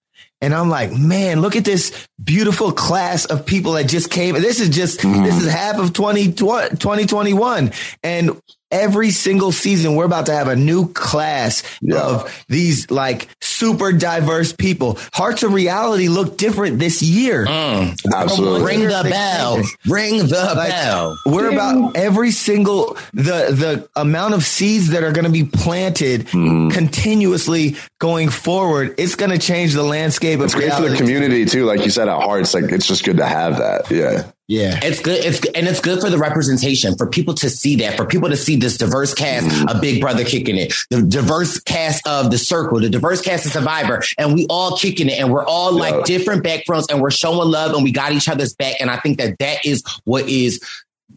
[0.41, 4.34] and I'm like, man, look at this beautiful class of people that just came.
[4.34, 5.22] This is just mm-hmm.
[5.24, 7.72] this is half of 20, 2021
[8.03, 11.62] and every single season we're about to have a new class
[11.93, 13.28] of these like
[13.61, 14.99] super diverse people.
[15.13, 17.45] Hearts of reality look different this year.
[17.45, 18.65] Mm, absolutely.
[18.65, 19.63] Ring the bell.
[19.87, 21.19] Ring the Like, bell.
[21.27, 26.27] We're about every single the the amount of seeds that are going to be planted
[26.29, 26.73] mm.
[26.73, 28.95] continuously going forward.
[28.97, 31.91] It's going to change the landscape It's of great for the community too, like you
[31.91, 32.55] said at Hearts.
[32.55, 33.91] Like it's just good to have that.
[33.91, 34.31] Yeah.
[34.51, 35.25] Yeah, It's good.
[35.25, 38.37] It's and it's good for the representation for people to see that, for people to
[38.37, 39.73] see this diverse cast mm.
[39.73, 43.50] of Big Brother kicking it, the diverse cast of the Circle, the diverse cast of
[43.51, 45.91] Survivor, and we all kicking it, and we're all Yeah.
[45.91, 48.97] like different backgrounds, and we're showing love, and we got each other's back, and I
[48.99, 50.61] think that that is what is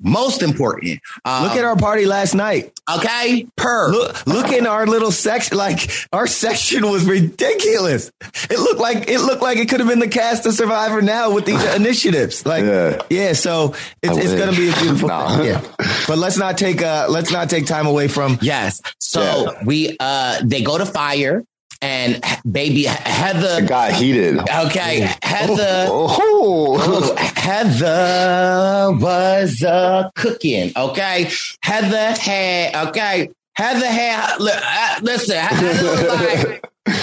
[0.02, 1.00] most important.
[1.24, 2.74] Um, Look at our party last night.
[2.94, 5.56] okay, per Look, look in our little section.
[5.56, 8.12] Like our section was ridiculous.
[8.50, 11.32] It looked like it looked like it could have been the cast of Survivor now
[11.32, 12.46] with these initiatives.
[12.46, 13.02] Like, Yeah.
[13.10, 13.34] yeah.
[13.34, 15.08] so it's, it's going to be a beautiful.
[15.08, 15.38] Nah.
[15.38, 15.46] thing.
[15.46, 15.62] Yeah,
[16.08, 18.40] but let's not take uh let's not take time away from.
[18.42, 18.82] Yes.
[19.00, 19.64] So Yeah.
[19.64, 21.46] we uh they go to fire
[21.84, 24.40] and baby It Heather got heated.
[24.40, 31.30] Okay, Heather Oh, Heather was uh cooking, okay?
[31.62, 36.08] Heather had okay, Heather had uh, listen, Heather
[36.90, 37.00] like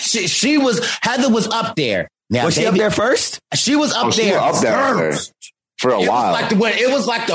[0.00, 2.08] she, she was Heather was up there.
[2.28, 3.38] Now Was she up there first?
[3.54, 4.40] She was up Oh, she there.
[4.40, 5.32] was up there first.
[5.78, 6.32] For a It while.
[6.32, 7.34] was like the it was like the.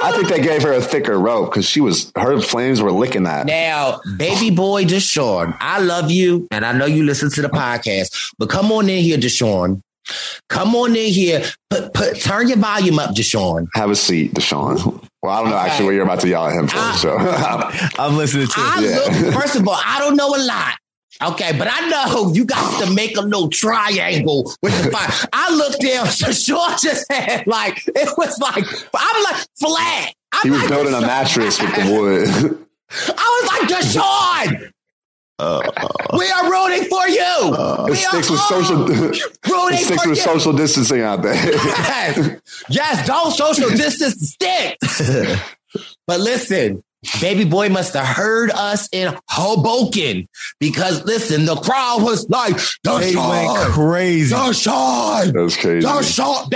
[0.00, 3.24] I think they gave her a thicker rope because she was her flames were licking
[3.24, 3.46] that.
[3.46, 8.32] Now, baby boy Deshawn, I love you, and I know you listen to the podcast,
[8.38, 9.82] but come on in here, Deshawn.
[10.48, 11.44] Come on in here.
[11.68, 13.66] Put, put, turn your volume up, Deshawn.
[13.74, 15.04] Have a seat, Deshawn.
[15.22, 15.66] Well, I don't know Okay.
[15.68, 16.78] actually what you're about to yell at him for.
[16.94, 17.16] so
[17.98, 18.54] I'm listening to.
[18.56, 19.24] I Yeah.
[19.26, 20.74] look, first of all, I don't know a lot.
[21.20, 25.28] Okay, but I know you got to make a little triangle with the fire.
[25.32, 28.64] I looked down, Deshawn just had like, it was like,
[28.94, 30.14] I'm like flat.
[30.32, 32.28] I'm he was like, building a mattress with the wood.
[32.90, 34.72] I was like, Deshawn,
[36.18, 37.54] we are rooting for you.
[37.54, 38.86] Uh, it we sticks with social.
[38.86, 40.24] rooting sticks for with you.
[40.24, 41.34] social distancing out there.
[41.34, 45.90] yes, yes, don't social distance the sticks.
[46.06, 46.82] but listen,
[47.20, 50.28] baby boy must have heard us in Hoboken
[50.58, 54.34] because listen, the crowd was like, They Deshawn, went crazy.
[54.34, 55.86] Deshawn, That's crazy.
[55.86, 56.50] Deshawn,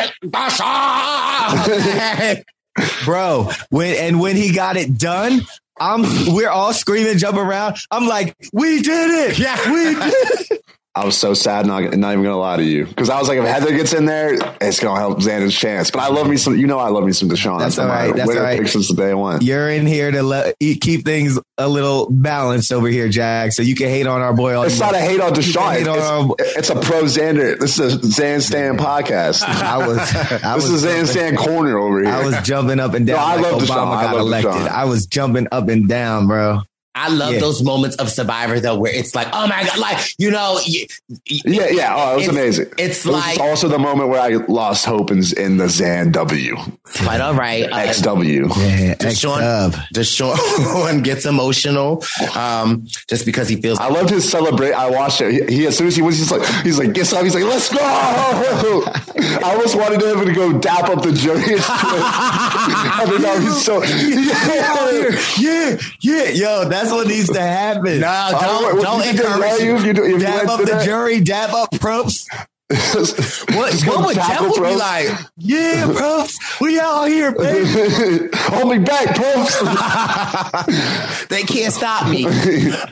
[1.57, 2.45] Deshawn.
[3.05, 3.51] bro.
[3.71, 5.43] When and when he got it done,
[5.79, 6.03] I'm
[6.35, 7.77] we're all screaming, jumping around.
[7.91, 9.39] I'm like, we did it.
[9.39, 9.73] Yeah.
[9.73, 10.15] we did
[10.51, 10.59] it.
[10.95, 13.39] I was so sad, not, not even gonna lie to you, because I was like,
[13.39, 15.91] if Heather gets in there, it's gonna help Xander's chance.
[15.91, 17.61] But I love me some, you know, I love me some Deshawn.
[17.61, 18.69] That's I'm all right, that's all right.
[18.69, 19.41] since the day one.
[19.41, 23.53] You're in here to let, keep things a little balanced over here, Jack.
[23.53, 24.55] So you can hate on our boy.
[24.55, 25.73] All It's not a hate on Deshawn.
[25.73, 27.59] hate on our- It's, it's a pro Xander.
[27.59, 29.43] This is a Zan Stan podcast.
[29.49, 29.97] I was,
[30.45, 32.13] I this was is Zan Stan corner over here.
[32.13, 33.17] I was jumping up and down.
[33.17, 33.97] No, I love Obama Deshawn.
[33.97, 34.53] I got love elected.
[34.53, 34.69] Deshawn.
[34.69, 36.61] I was jumping up and down, bro.
[36.95, 37.41] I love Yeah.
[37.41, 40.87] those moments of Survivor though, where it's like, oh my god, like you know, y-
[41.09, 41.17] y-
[41.47, 41.95] yeah, yeah.
[41.97, 42.67] Oh, it was It's- amazing.
[42.79, 46.13] it's it was like- also the moment where I lost hope in, in the Zan
[46.13, 46.57] W.
[47.05, 48.49] but all right, uh, XW.
[48.57, 53.79] Yeah, Deshawn, Deshawn gets emotional, um, just because he feels.
[53.79, 54.73] I loved his celebrate.
[54.73, 55.49] I watched it.
[55.49, 57.25] He, he as soon as he was, he's like, he's like, gets up.
[57.25, 57.79] He's like, let's go.
[57.83, 61.43] I almost wanted him to go dap up the jury.
[61.59, 63.83] I mean, that was so.
[65.43, 68.01] Yeah, yeah, yo, that's what needs to happen.
[68.01, 69.61] No, Oh, don't what- don't encourage.
[69.63, 72.27] you- you do- if dab up the that- jury, dab up props.
[72.73, 75.09] What, what would Jeff would be like?
[75.37, 76.39] Yeah, props.
[76.61, 78.29] We out here, baby.
[78.35, 79.61] Hold me back, folks.
[81.29, 82.25] They can't stop me.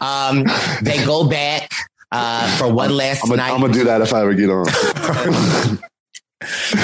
[0.00, 0.44] Um,
[0.82, 1.70] they go back
[2.12, 3.52] uh, for one last I'm gonna, night.
[3.52, 4.66] I'm gonna do that if I ever get on.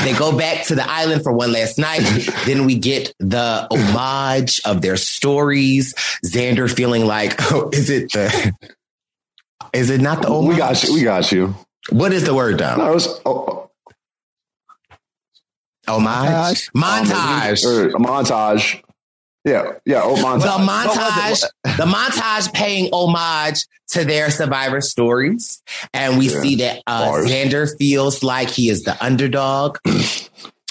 [0.05, 2.01] They go back to the island for one last night.
[2.45, 5.95] then we get the homage of their stories.
[6.25, 8.53] Xander feeling like, oh, is it the,
[9.73, 10.49] is it not the homage?
[10.51, 10.95] we got you.
[10.95, 11.55] We got you.
[11.91, 12.79] What is the word, Dom?
[12.79, 13.71] No, it was, oh, oh.
[15.89, 16.71] Homage?
[16.73, 17.65] Montage.
[17.65, 18.83] or a montage.
[19.47, 20.03] Yeah, yeah.
[20.03, 20.43] Oh, montage.
[20.43, 25.63] The montage, the montage paying homage to their survivor stories.
[25.95, 26.41] And we Yeah.
[26.41, 27.31] see that uh, Bars.
[27.31, 29.79] Xander feels like he is the underdog.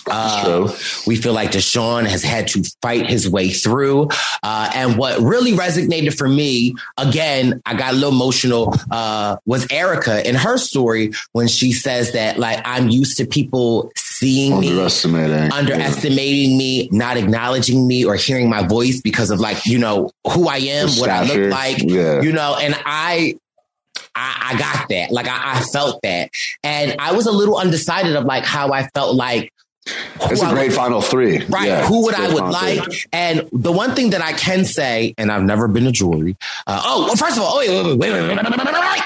[0.07, 0.71] Uh,
[1.07, 4.07] we feel like Deshawn has had to fight his way through.
[4.43, 9.65] Uh, and what really resonated for me, again, I got a little emotional, uh, was
[9.71, 14.69] Erica in her story when she says that, like, I'm used to people seeing me
[14.69, 15.51] Underestimating.
[15.51, 20.47] underestimating me, not acknowledging me or hearing my voice because of like, you know, who
[20.47, 22.21] I am, The what I look like, Yeah.
[22.21, 23.35] you know, and I,
[24.15, 25.11] I, I got that.
[25.11, 26.29] Like I, I felt that.
[26.63, 29.51] And I was a little undecided of like how I felt like
[29.85, 31.39] It's a I great would- final three.
[31.45, 31.67] Right.
[31.67, 32.83] Yeah, Who would I would like?
[32.83, 33.03] three.
[33.11, 36.37] And the one thing that I can say, and I've never been a jewelry.
[36.65, 38.73] Uh, oh, well, first of all, oh, wait, wait, wait, wait, wait, wait, wait, wait,
[38.73, 39.01] wait, wait.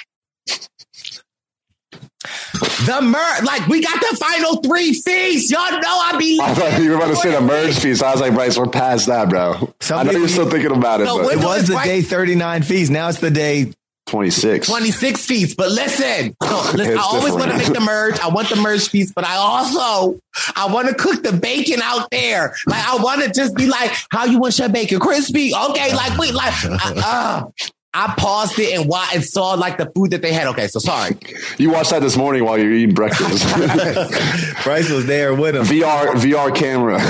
[2.86, 5.52] The merge, like we got the final three fees.
[5.52, 6.40] Y'all know I be.
[6.42, 8.02] I thought you were about to say the merge fees.
[8.02, 9.74] I was like, Bryce, we're past that, bro.
[9.92, 12.64] I know you're still thinking about it, No, but It was the right- day 39
[12.64, 12.90] fees.
[12.90, 13.74] Now it's the day
[14.08, 14.68] 26.
[14.68, 15.56] 26 fees.
[15.56, 18.20] But listen, no, listen I It's always want to make the merge.
[18.20, 20.20] I want the merge fees, but I also
[20.56, 22.56] I want to cook the bacon out there.
[22.66, 25.54] Like I want to just be like, how you want your bacon crispy?
[25.54, 29.92] Okay, like wait, like I, uh, I paused it and wa- and saw like the
[29.96, 30.48] food that they had.
[30.48, 31.18] Okay, so sorry.
[31.58, 33.44] You watched that this morning while you're eating breakfast.
[34.64, 35.64] Bryce was there with him.
[35.64, 37.00] VR VR camera.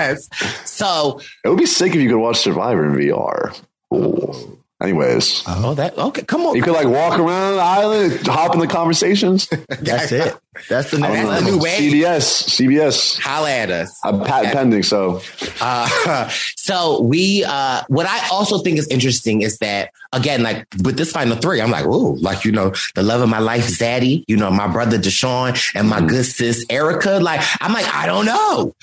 [0.00, 0.28] Yes.
[0.64, 3.60] So it would be sick if you could watch Survivor in VR.
[3.92, 3.96] Oh.
[3.96, 4.59] Ooh.
[4.82, 6.56] Anyways, oh that okay, come on.
[6.56, 9.46] you could like walk around the island, hop in the conversations.
[9.68, 10.34] That's it.
[10.70, 11.92] That's the next That's the new wave.
[11.92, 13.20] CBS, CBS.
[13.20, 14.00] Holla at us.
[14.04, 15.20] I'm patent pending, so
[15.60, 20.96] Uh, so we, uh, what I also think is interesting is that again, like with
[20.96, 24.24] this final three, I'm like, oh, like you know, the love of my life, Zaddy,
[24.28, 27.18] you know, my brother Deshawn and my good sis Erica.
[27.20, 28.74] Like, I'm like, I don't know,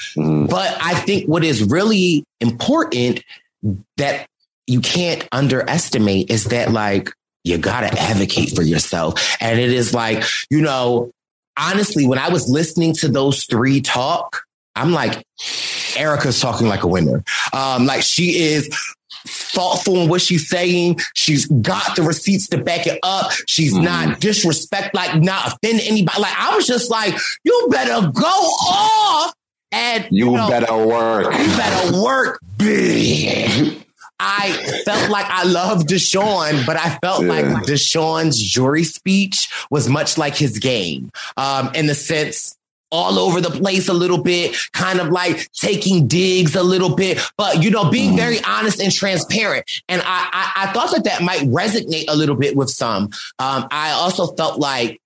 [0.48, 3.24] but I think what is really important
[3.98, 4.28] that
[4.68, 7.10] you can't underestimate is that like
[7.44, 11.12] you gotta advocate for yourself, and it is like you know,
[11.58, 14.44] honestly, when I was listening to those three talk.
[14.76, 15.26] I'm like,
[15.98, 17.24] Erica's talking like a winner.
[17.52, 18.70] Um, like she is
[19.28, 21.00] thoughtful in what she's saying.
[21.14, 23.32] She's got the receipts to back it up.
[23.48, 26.22] She's not disrespect, like not offend anybody.
[26.22, 29.34] Like I was just like, you better go off
[29.72, 31.34] and you, know, better work.
[31.34, 33.87] you better work big.
[34.20, 34.52] I
[34.86, 37.30] felt like I loved Deshawn, but I felt Yeah.
[37.30, 42.56] like Deshawn's jury speech was much like his game, um, in the sense
[42.90, 47.20] all over the place a little bit, kind of like taking digs a little bit,
[47.38, 49.66] but you know, being very honest and transparent.
[49.90, 53.10] And I, I, I thought that that might resonate a little bit with some.
[53.40, 55.02] Um, I also felt like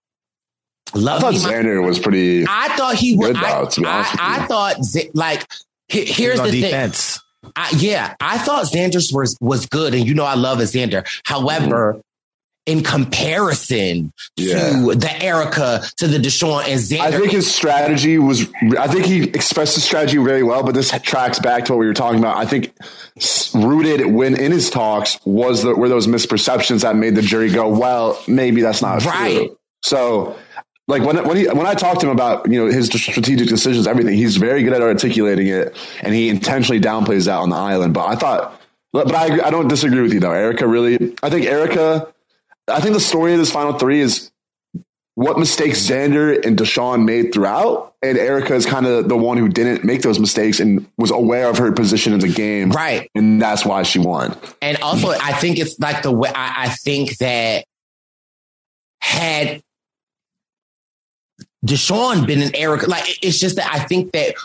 [0.94, 2.46] Love I thought Xander was pretty.
[2.48, 3.36] I thought he was.
[3.36, 4.76] I, though, to be honest I, I thought
[5.14, 5.48] like
[5.88, 7.21] here's on the thing.
[7.56, 11.06] I, yeah, I thought Xander's was was good, and you know I love a Xander.
[11.26, 12.00] However,
[12.68, 18.48] in comparison to the Erica, to the Deshawn and Xander, I think his strategy was.
[18.78, 21.88] I think he expressed his strategy very well, but this tracks back to what we
[21.88, 22.38] were talking about.
[22.38, 22.74] I think
[23.56, 27.68] rooted when in his talks was the, were those misperceptions that made the jury go,
[27.70, 29.48] "Well, maybe that's not Right.
[29.48, 30.36] true." So,
[30.92, 33.88] like when when he when I talked to him about you know his strategic decisions,
[33.88, 37.94] everything, he's very good at articulating it, and he intentionally downplays that on the island.
[37.94, 38.62] But I thought,
[38.92, 40.34] but I I don't disagree with you though.
[40.34, 42.14] Erica really, I think Erica.
[42.68, 44.32] I think the story of this final three is
[45.16, 49.48] what mistakes Xander and Deshawn made throughout, and Erica is kind of the one who
[49.48, 53.10] didn't make those mistakes and was aware of her position in the game, right?
[53.16, 54.38] And that's why she won.
[54.62, 57.64] And also, I think it's like the way I, I think that
[59.00, 59.62] had
[61.66, 64.36] Deshawn been an Erica, like it's just that I think that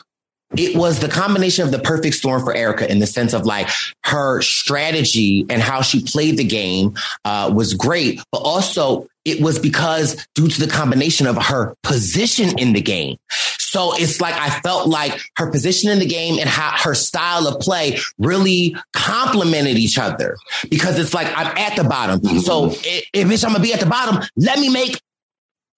[0.56, 3.68] it was the combination of the perfect storm for Erica in the sense of like
[4.04, 6.94] her strategy and how she played the game
[7.24, 12.56] uh, was great, but also it was because due to the combination of her position
[12.58, 13.16] in the game.
[13.58, 17.48] So it's like I felt like her position in the game and how her style
[17.48, 20.36] of play really complemented each other
[20.70, 22.20] because it's like I'm at the bottom.
[22.40, 25.00] So i- if bitch, I'm gonna be at the bottom, let me make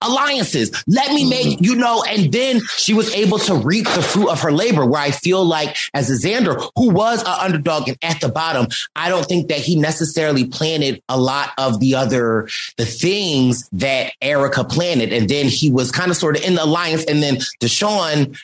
[0.02, 0.70] alliances.
[0.86, 1.64] Let me make, mm-hmm.
[1.64, 5.00] you know, and then she was able to reap the fruit of her labor where
[5.00, 9.08] I feel like as a Xander, who was an underdog and at the bottom, I
[9.08, 14.64] don't think that he necessarily planted a lot of the other, the things that Erica
[14.64, 15.12] planted.
[15.12, 17.04] And then he was kind of sort of in the alliance.
[17.04, 18.38] And then Deshawn,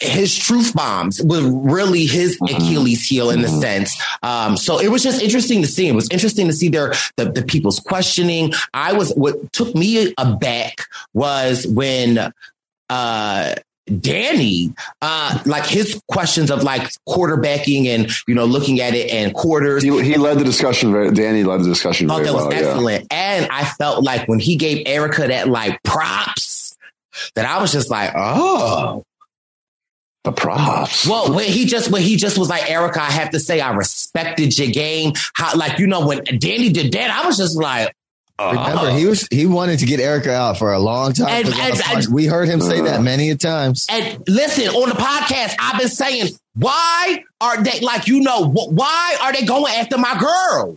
[0.00, 4.00] his truth bombs was really his Achilles heel in the sense.
[4.22, 5.88] Um, so it was just interesting to see.
[5.88, 8.52] It was interesting to see their the, the people's questioning.
[8.74, 12.32] I was what took me aback was when
[12.88, 13.54] uh
[14.00, 19.32] Danny, uh, like his questions of like quarterbacking and you know looking at it and
[19.32, 19.82] quarters.
[19.82, 20.90] He, he led the discussion.
[20.90, 22.52] Very, Danny led the discussion very that was well.
[22.52, 22.68] yeah.
[22.68, 23.06] excellent.
[23.12, 26.76] And I felt like when he gave Erica that like props,
[27.36, 29.04] that I was just like, oh.
[30.26, 31.06] The props.
[31.06, 33.72] Well, when he just when he just was like, Erica, I have to say I
[33.74, 35.12] respected your game.
[35.34, 37.94] How like you know when Danny did that, I was just like,
[38.40, 38.50] oh.
[38.50, 41.28] Remember, he was he wanted to get Erica out for a long time.
[41.28, 43.02] And- and- and- we heard him say that uh.
[43.02, 43.86] many a times.
[43.88, 49.16] And listen, on the podcast, I've been saying, why are they like you know why
[49.22, 50.74] are they going after my girl?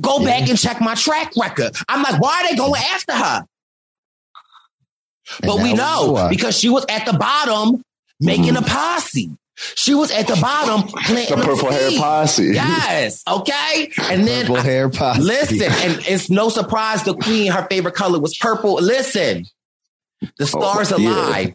[0.00, 1.76] Go back and check my track record.
[1.90, 3.44] I'm like, why are they going after her?
[5.42, 7.82] But we now we know know because she was at the bottom
[8.20, 8.64] making mm-hmm.
[8.64, 9.30] a posse.
[9.74, 12.44] She was at the bottom planting The purple hair posse.
[12.54, 13.22] Yes.
[13.28, 13.90] Okay.
[14.02, 15.20] And then Purple hair posse.
[15.20, 18.74] listen, and it's no surprise the queen, her favorite color was purple.
[18.74, 19.46] Listen,
[20.20, 21.10] the oh, stars Oh, yeah.
[21.10, 21.54] alive.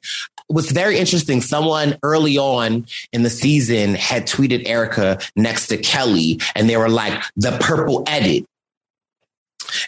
[0.50, 1.42] was very interesting.
[1.42, 6.90] Someone early on in the season had tweeted Erica next to Kelly, and they were
[6.90, 8.46] like, the purple edit.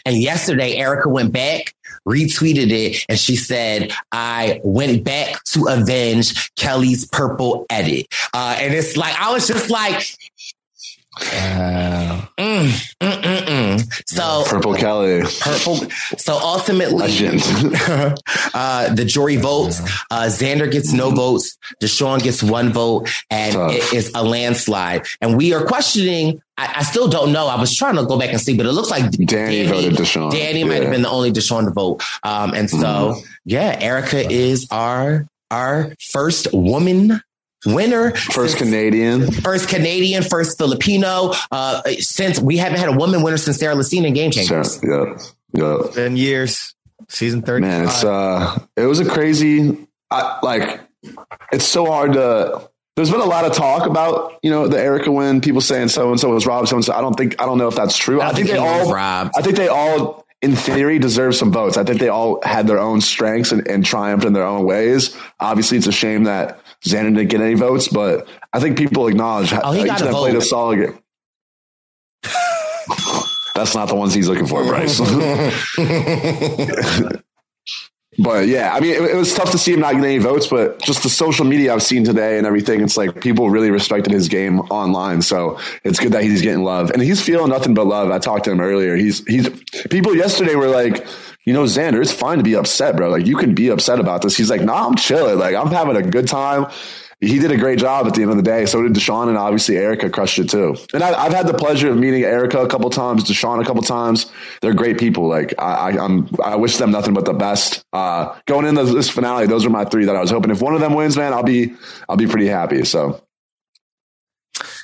[0.04, 1.74] And yesterday, Erica went back,
[2.06, 8.06] retweeted it, and she said, I went back to avenge Kelly's purple edit.
[8.32, 10.02] Uh, and it's like, I was just like,
[11.18, 12.28] Wow.
[12.38, 12.68] mm,
[13.00, 14.02] mm, mm, mm.
[14.06, 15.22] So Purple Kelly.
[15.40, 15.76] purple.
[16.18, 17.06] So ultimately,
[18.54, 19.80] uh, the jury votes.
[20.10, 21.56] Uh, Xander gets no votes.
[21.82, 23.72] Deshawn gets one vote, and Tough.
[23.72, 25.06] it is a landslide.
[25.20, 26.40] And we are questioning.
[26.58, 27.46] I, I still don't know.
[27.48, 30.30] I was trying to go back and see, but it looks like Danny voted Deshawn.
[30.30, 32.02] Danny might have been the only Deshawn to vote.
[32.22, 33.24] Um, and so, Mhm.
[33.44, 37.20] yeah, Erica is our our first woman
[37.64, 38.14] winner.
[38.14, 39.30] First Canadian.
[39.30, 41.32] First Canadian, first Filipino.
[41.50, 44.80] Uh, since we haven't had a woman winner since Sarah Lacina in Game Changers.
[44.82, 45.16] Yeah.
[45.54, 45.78] Yeah.
[45.94, 46.74] Ten years.
[47.08, 47.64] Season thirty.
[47.64, 49.86] Man, it's uh, it was a crazy.
[50.10, 50.80] I, like,
[51.52, 52.68] it's so hard to.
[52.96, 55.40] There's been a lot of talk about you know the Erica win.
[55.40, 56.68] People saying so and so was robbed.
[56.68, 56.94] So and so.
[56.94, 58.20] I don't think I don't know if that's true.
[58.20, 58.92] I, don't think, think they all.
[58.92, 59.32] robbed.
[59.36, 61.76] I think they all, in theory, deserve some votes.
[61.76, 65.16] I think they all had their own strengths and, and triumphed in their own ways.
[65.38, 69.50] Obviously, it's a shame that Xander didn't get any votes, but I think people acknowledge
[69.50, 70.98] how Oh, he got a them played a solid game.
[73.54, 75.00] That's not the ones he's looking for, Bryce.
[78.18, 80.46] But yeah, I mean, it, it was tough to see him not get any votes,
[80.46, 84.12] but just the social media I've seen today and everything, it's like people really respected
[84.12, 85.22] his game online.
[85.22, 88.10] So it's good that he's getting love and he's feeling nothing but love.
[88.10, 88.96] I talked to him earlier.
[88.96, 89.48] He's, he's,
[89.90, 91.06] people yesterday were like,
[91.44, 93.08] you know, Xander, it's fine to be upset, bro.
[93.10, 94.36] Like you can be upset about this.
[94.36, 95.38] He's like, nah, I'm chilling.
[95.38, 96.66] Like I'm having a good time.
[97.20, 98.66] He did a great job at the end of the day.
[98.66, 100.76] So did Deshawn and obviously Erica crushed it too.
[100.92, 103.82] And I, have had the pleasure of meeting Erica a couple times, Deshawn a couple
[103.82, 104.30] times.
[104.60, 105.26] They're great people.
[105.26, 107.82] Like I, I, am I wish them nothing but the best.
[107.92, 110.50] Uh, going into this finale, those are my three that I was hoping.
[110.50, 111.74] If one of them wins, man, I'll be,
[112.06, 112.84] I'll be pretty happy.
[112.84, 113.22] So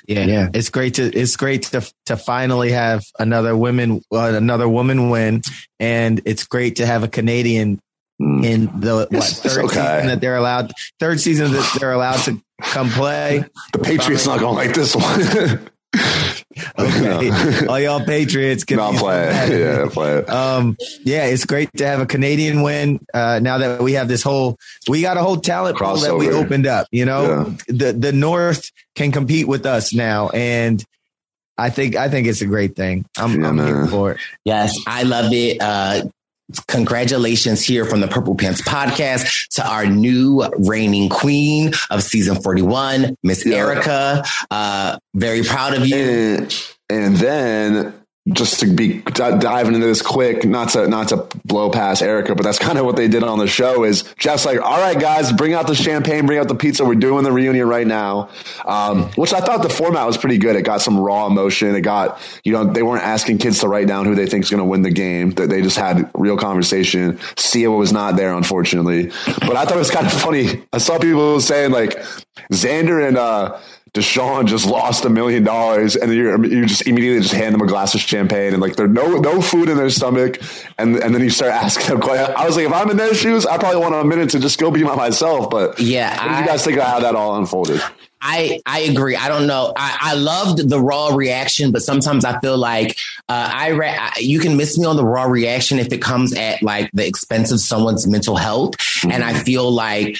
[0.07, 4.69] yeah, yeah, it's great to it's great to to finally have another women uh, another
[4.69, 5.43] woman win,
[5.79, 7.81] and it's great to have a Canadian
[8.20, 8.44] mm.
[8.44, 9.74] in the what third okay.
[9.74, 13.44] season that they're allowed third season that they're allowed to come play.
[13.72, 15.68] The Patriots not going to like this one.
[16.78, 19.60] okay, all y'all Patriots can not play it.
[19.60, 20.28] Yeah, play it.
[20.28, 23.01] Um, yeah, it's great to have a Canadian win.
[23.12, 24.59] Uh, now that we have this whole,
[24.89, 26.86] we got a whole talent pool that we opened up.
[26.90, 27.74] You know, yeah.
[27.74, 30.82] the the North can compete with us now, and
[31.59, 33.05] I think I think it's a great thing.
[33.16, 34.20] I'm, yeah, I'm here for it.
[34.44, 35.60] Yes, I love it.
[35.60, 36.05] Uh,
[36.66, 43.16] congratulations here from the Purple Pants podcast to our new reigning queen of season 41,
[43.23, 43.47] Miss.
[43.47, 44.24] Erica.
[44.51, 45.97] Uh, very proud of you.
[45.97, 51.70] And, and then just to be diving into this quick, not to not to blow
[51.70, 53.82] past Erica, but that's kind of what they did on the show.
[53.82, 56.85] Is Jeff's like, all right, guys, bring out the champagne, bring out the pizza.
[56.85, 58.31] We're doing the reunion right now,
[58.65, 60.55] um, which I thought the format was pretty good.
[60.55, 61.74] It got some raw emotion.
[61.74, 64.51] It got you know they weren't asking kids to write down who they think is
[64.51, 65.31] going to win the game.
[65.31, 67.19] That they just had real conversation.
[67.36, 69.07] Sia was not there, unfortunately,
[69.40, 70.65] but I thought it was kind of funny.
[70.73, 71.99] I saw people saying like
[72.53, 73.19] Xander and.
[73.19, 73.59] uh
[73.94, 77.66] Deshawn just lost a million dollars, and you you just immediately just hand them a
[77.66, 80.40] glass of champagne, and like there's no no food in their stomach,
[80.78, 82.10] and and then you start asking them.
[82.10, 84.59] I was like, if I'm in their shoes, I probably want a minute to just
[84.59, 85.51] go be by myself.
[85.51, 87.82] But yeah, what did you guys think of how that all unfolded?
[88.23, 89.16] I I agree.
[89.16, 89.73] I don't know.
[89.77, 92.97] I, I loved the raw reaction, but sometimes I feel like
[93.28, 96.32] uh, I, re- I, you can miss me on the raw reaction if it comes
[96.32, 99.10] at like the expense of someone's mental health, mm-hmm.
[99.10, 100.16] and I feel like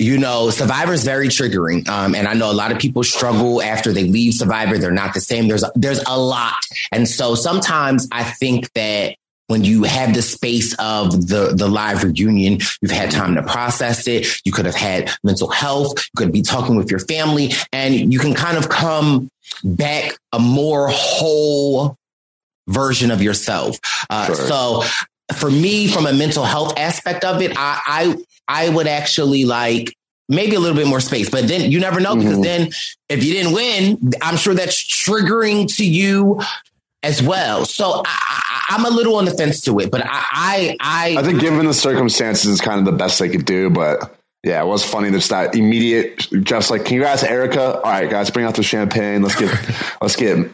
[0.00, 1.86] you know, Survivor is very triggering.
[1.86, 4.78] Um, and I know a lot of people struggle after they leave Survivor.
[4.78, 5.46] They're not the same.
[5.46, 6.56] There's, there's a lot.
[6.90, 9.16] And so sometimes I think that
[9.48, 14.06] when you have the space of the, the live reunion, you've had time to process
[14.06, 14.26] it.
[14.46, 15.98] You could have had mental health.
[15.98, 19.28] You could be talking with your family and you can kind of come
[19.62, 21.96] back a more whole
[22.68, 23.78] version of yourself.
[24.08, 24.34] Uh, sure.
[24.36, 24.82] So
[25.34, 28.16] for me, from a mental health aspect of it, I,
[28.50, 29.94] I, I would actually like
[30.28, 32.42] maybe a little bit more space, but then you never know because mm-hmm.
[32.42, 32.70] then
[33.08, 36.40] if you didn't win, I'm sure that's triggering to you
[37.02, 37.64] as well.
[37.64, 41.22] So I, am a little on the fence to it, but I, I, I, I
[41.22, 44.16] think given the circumstances, it's kind of the best they could do, but.
[44.42, 45.10] Yeah, it was funny.
[45.10, 46.26] There's that immediate.
[46.44, 47.74] Jeff's like, "Can you guys, Erica?
[47.74, 49.20] All right, guys, bring out the champagne.
[49.20, 49.54] Let's get,
[50.00, 50.50] let's get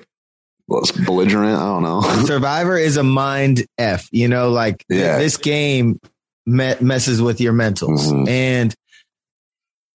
[0.67, 1.57] was belligerent.
[1.57, 2.03] I don't know.
[2.25, 4.09] Survivor is a mind f.
[4.11, 5.19] You know, like yeah.
[5.19, 6.01] this game
[6.47, 8.29] me- messes with your mentals, mm-hmm.
[8.29, 8.75] and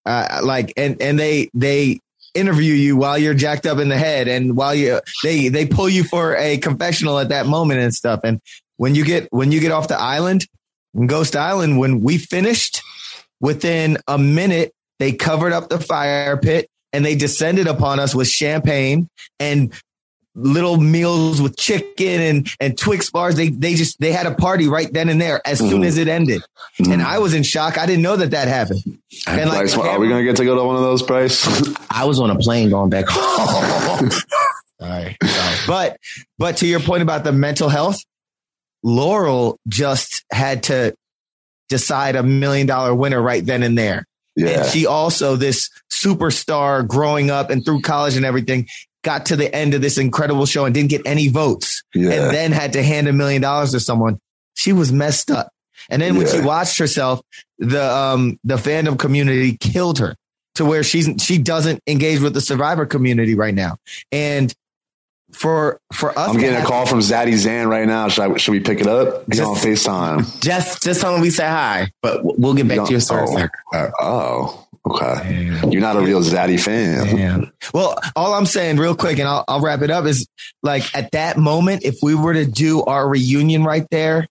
[0.06, 1.99] uh, like and and they they
[2.34, 5.90] interview you while you're jacked up in the head, and while you they they pull
[5.90, 8.22] you for a confessional at that moment and stuff.
[8.23, 8.40] And
[8.78, 10.45] when you get when you get off the island,
[11.06, 12.82] Ghost Island, when we finished,
[13.40, 18.28] within a minute they covered up the fire pit and they descended upon us with
[18.28, 19.10] champagne
[19.40, 19.73] and
[20.36, 23.36] little meals with chicken and, and Twix bars.
[23.36, 25.70] They, they just, they had a party right then and there as mm.
[25.70, 26.41] soon as it ended.
[26.80, 26.94] Mm.
[26.94, 27.78] And I was in shock.
[27.78, 28.82] I didn't know that that happened.
[29.28, 31.45] And Bryce, like, are we going to get to go to one of those, Bryce?
[31.90, 34.10] I was on a plane going back home.
[34.80, 35.18] All right.
[35.68, 35.98] But,
[36.38, 37.99] but to your point about the mental health,
[38.84, 40.95] Laurel just had to
[41.70, 44.06] decide a million dollar winner right then and there.
[44.36, 44.62] Yeah.
[44.62, 48.68] And she also, this superstar growing up and through college and everything,
[49.03, 52.11] got to the end of this incredible show and didn't get any votes yeah.
[52.11, 54.19] and then had to hand a million dollars to someone.
[54.53, 55.52] She was messed up.
[55.90, 56.34] And then when yeah.
[56.34, 57.22] she watched herself,
[57.57, 60.15] the um the fandom community killed her
[60.56, 63.78] to where she's she doesn't engage with the survivor community right now.
[64.11, 64.53] And
[65.32, 68.10] for for us, I'm getting a call from Zaddy Zan right now.
[68.10, 69.26] Should I, should we pick it up?
[69.28, 70.41] He's just, on Facetime.
[70.41, 73.49] Just just tell him we say hi, but we'll get back to your story.
[73.73, 75.49] Oh, oh, Okay.
[75.62, 75.72] Damn.
[75.72, 77.16] You're not a real Zaddy fan.
[77.16, 77.52] Damn.
[77.74, 80.28] Well, all I'm saying real quick and I'll, I'll wrap it up is
[80.64, 84.28] like at that moment, if we were to do our reunion right there,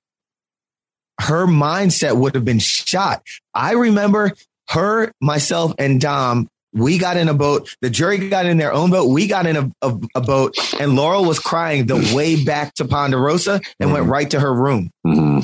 [1.20, 3.22] her mindset would have been shot.
[3.54, 4.32] I remember
[4.70, 7.74] her, myself and Dom we got in a boat.
[7.80, 9.08] The jury got in their own boat.
[9.08, 12.84] We got in a, a, a boat, and Laurel was crying the way back to
[12.84, 13.92] Ponderosa and mm-hmm.
[13.92, 14.90] went right to her room.
[15.06, 15.40] Mm-hmm.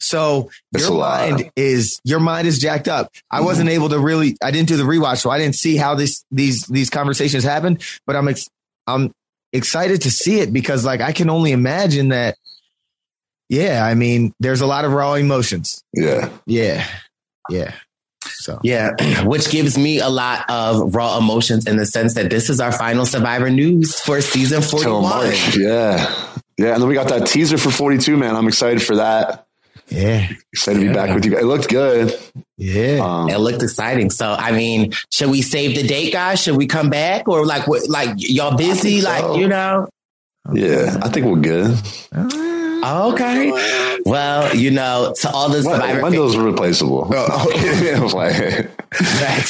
[0.00, 3.12] So it's your mind is your mind is jacked up.
[3.30, 3.46] I mm-hmm.
[3.46, 4.36] wasn't able to really.
[4.42, 7.82] I didn't do the rewatch, so I didn't see how this these these conversations happened.
[8.06, 8.48] But I'm ex,
[8.86, 9.12] I'm
[9.52, 12.36] excited to see it because like I can only imagine that
[13.50, 15.82] yeah, I mean, there's a lot of raw emotions.
[15.92, 16.30] Yeah.
[16.46, 16.86] Yeah.
[17.50, 17.74] Yeah.
[18.24, 18.90] So Yeah,
[19.24, 22.70] which gives me a lot of raw emotions in the sense that this is our
[22.70, 25.02] final Survivor news for season Till 41.
[25.02, 25.56] March.
[25.56, 26.36] Yeah.
[26.56, 26.74] Yeah.
[26.74, 28.36] And then we got that teaser for 42, man.
[28.36, 29.46] I'm excited for that.
[29.90, 30.28] Yeah.
[30.52, 31.36] Excited to be back with you.
[31.36, 32.18] It looked good.
[32.56, 33.00] Yeah.
[33.02, 34.10] Um, It looked exciting.
[34.10, 36.40] So, I mean, should we save the date, guys?
[36.40, 39.00] Should we come back or like, what, like y'all busy?
[39.00, 39.08] so.
[39.08, 39.88] Like, you know?
[40.52, 40.98] Yeah.
[41.02, 41.78] I think we're good.
[42.82, 44.00] Okay.
[44.04, 47.04] Well, you know, to all the Survivor Wendell's replaceable.
[47.14, 48.38] I was like,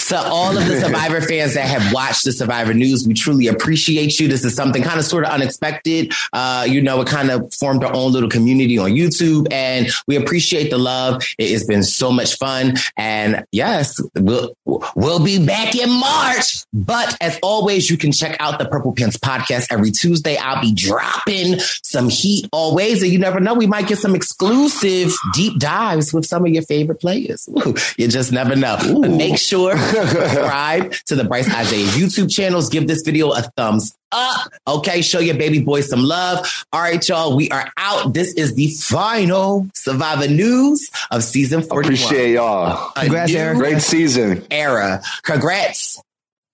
[0.09, 4.19] to all of the Survivor fans that have watched the Survivor News, we truly appreciate
[4.19, 4.29] you.
[4.29, 6.13] This is something kind of sort of unexpected.
[6.33, 10.17] Uh, you know, it kind of formed our own little community on YouTube, and we
[10.17, 11.23] appreciate the love.
[11.39, 16.65] It has been so much fun, and yes, we'll we'll be back in March.
[16.73, 20.37] But as always, you can check out the Purple Pants podcast every Tuesday.
[20.37, 25.13] I'll be dropping some heat always, and you never know, we might get some exclusive
[25.35, 27.49] deep dives with some of your favorite players.
[27.51, 28.77] Ooh, you just never know.
[29.01, 32.69] But make sure to subscribe to the Bryce Isaiah YouTube channels.
[32.69, 34.51] Give this video a thumbs up.
[34.67, 36.47] Okay, show your baby boy some love.
[36.73, 38.13] All right, y'all, we are out.
[38.15, 41.85] This is the final Survivor News of season 41.
[41.85, 42.93] appreciate y'all.
[42.97, 44.45] A new Great season.
[44.51, 45.01] era.
[45.23, 46.01] Congrats,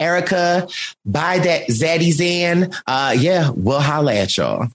[0.01, 0.69] Erica.
[1.05, 2.73] Buy that Zaddy Zan.
[2.87, 4.69] Uh, yeah, we'll holla at y'all.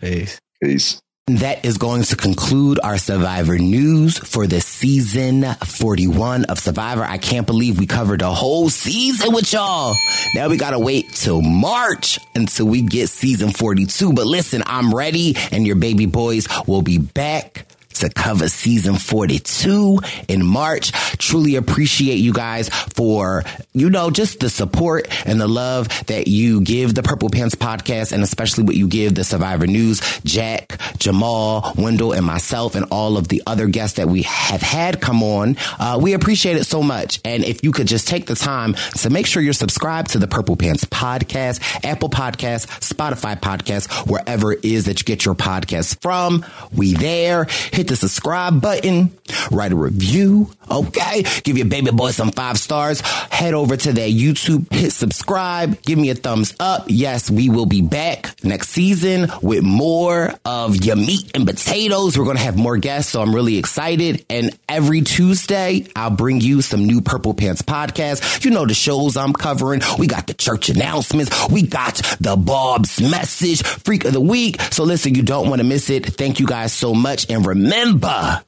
[0.00, 0.40] Peace.
[0.62, 1.00] Peace.
[1.28, 7.02] That is going to conclude our Survivor news for the season 41 of Survivor.
[7.02, 9.94] I can't believe we covered a whole season with y'all.
[10.34, 14.14] Now we got to wait till March until we get season 42.
[14.14, 17.66] But listen, I'm ready and your baby boys will be back
[17.98, 20.92] to cover season 42 in March.
[21.18, 26.60] Truly appreciate you guys for, you know, just the support and the love that you
[26.60, 30.00] give the Purple Pants podcast and especially what you give the Survivor News.
[30.24, 35.00] Jack, Jamal, Wendell, and myself and all of the other guests that we have had
[35.00, 35.56] come on.
[35.78, 37.20] Uh, we appreciate it so much.
[37.24, 40.28] And if you could just take the time to make sure you're subscribed to the
[40.28, 46.00] Purple Pants podcast, Apple Podcasts, Spotify Podcasts, wherever it is that you get your podcasts
[46.00, 46.44] from.
[46.72, 47.44] We there.
[47.72, 49.10] Hit the subscribe button,
[49.50, 50.50] write a review.
[50.70, 51.24] Okay.
[51.42, 53.00] Give your baby boy some five stars.
[53.00, 56.84] Head over to their YouTube, hit subscribe, give me a thumbs up.
[56.88, 62.18] Yes, we will be back next season with more of your meat and potatoes.
[62.18, 63.12] We're going to have more guests.
[63.12, 64.26] So I'm really excited.
[64.28, 68.44] And every Tuesday, I'll bring you some new Purple Pants podcast.
[68.44, 69.80] You know, the shows I'm covering.
[69.98, 71.48] We got the church announcements.
[71.48, 74.60] We got the Bob's message, freak of the week.
[74.60, 76.04] So listen, you don't want to miss it.
[76.04, 77.30] Thank you guys so much.
[77.30, 78.47] And remember, member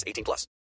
[0.05, 0.45] 18 plus.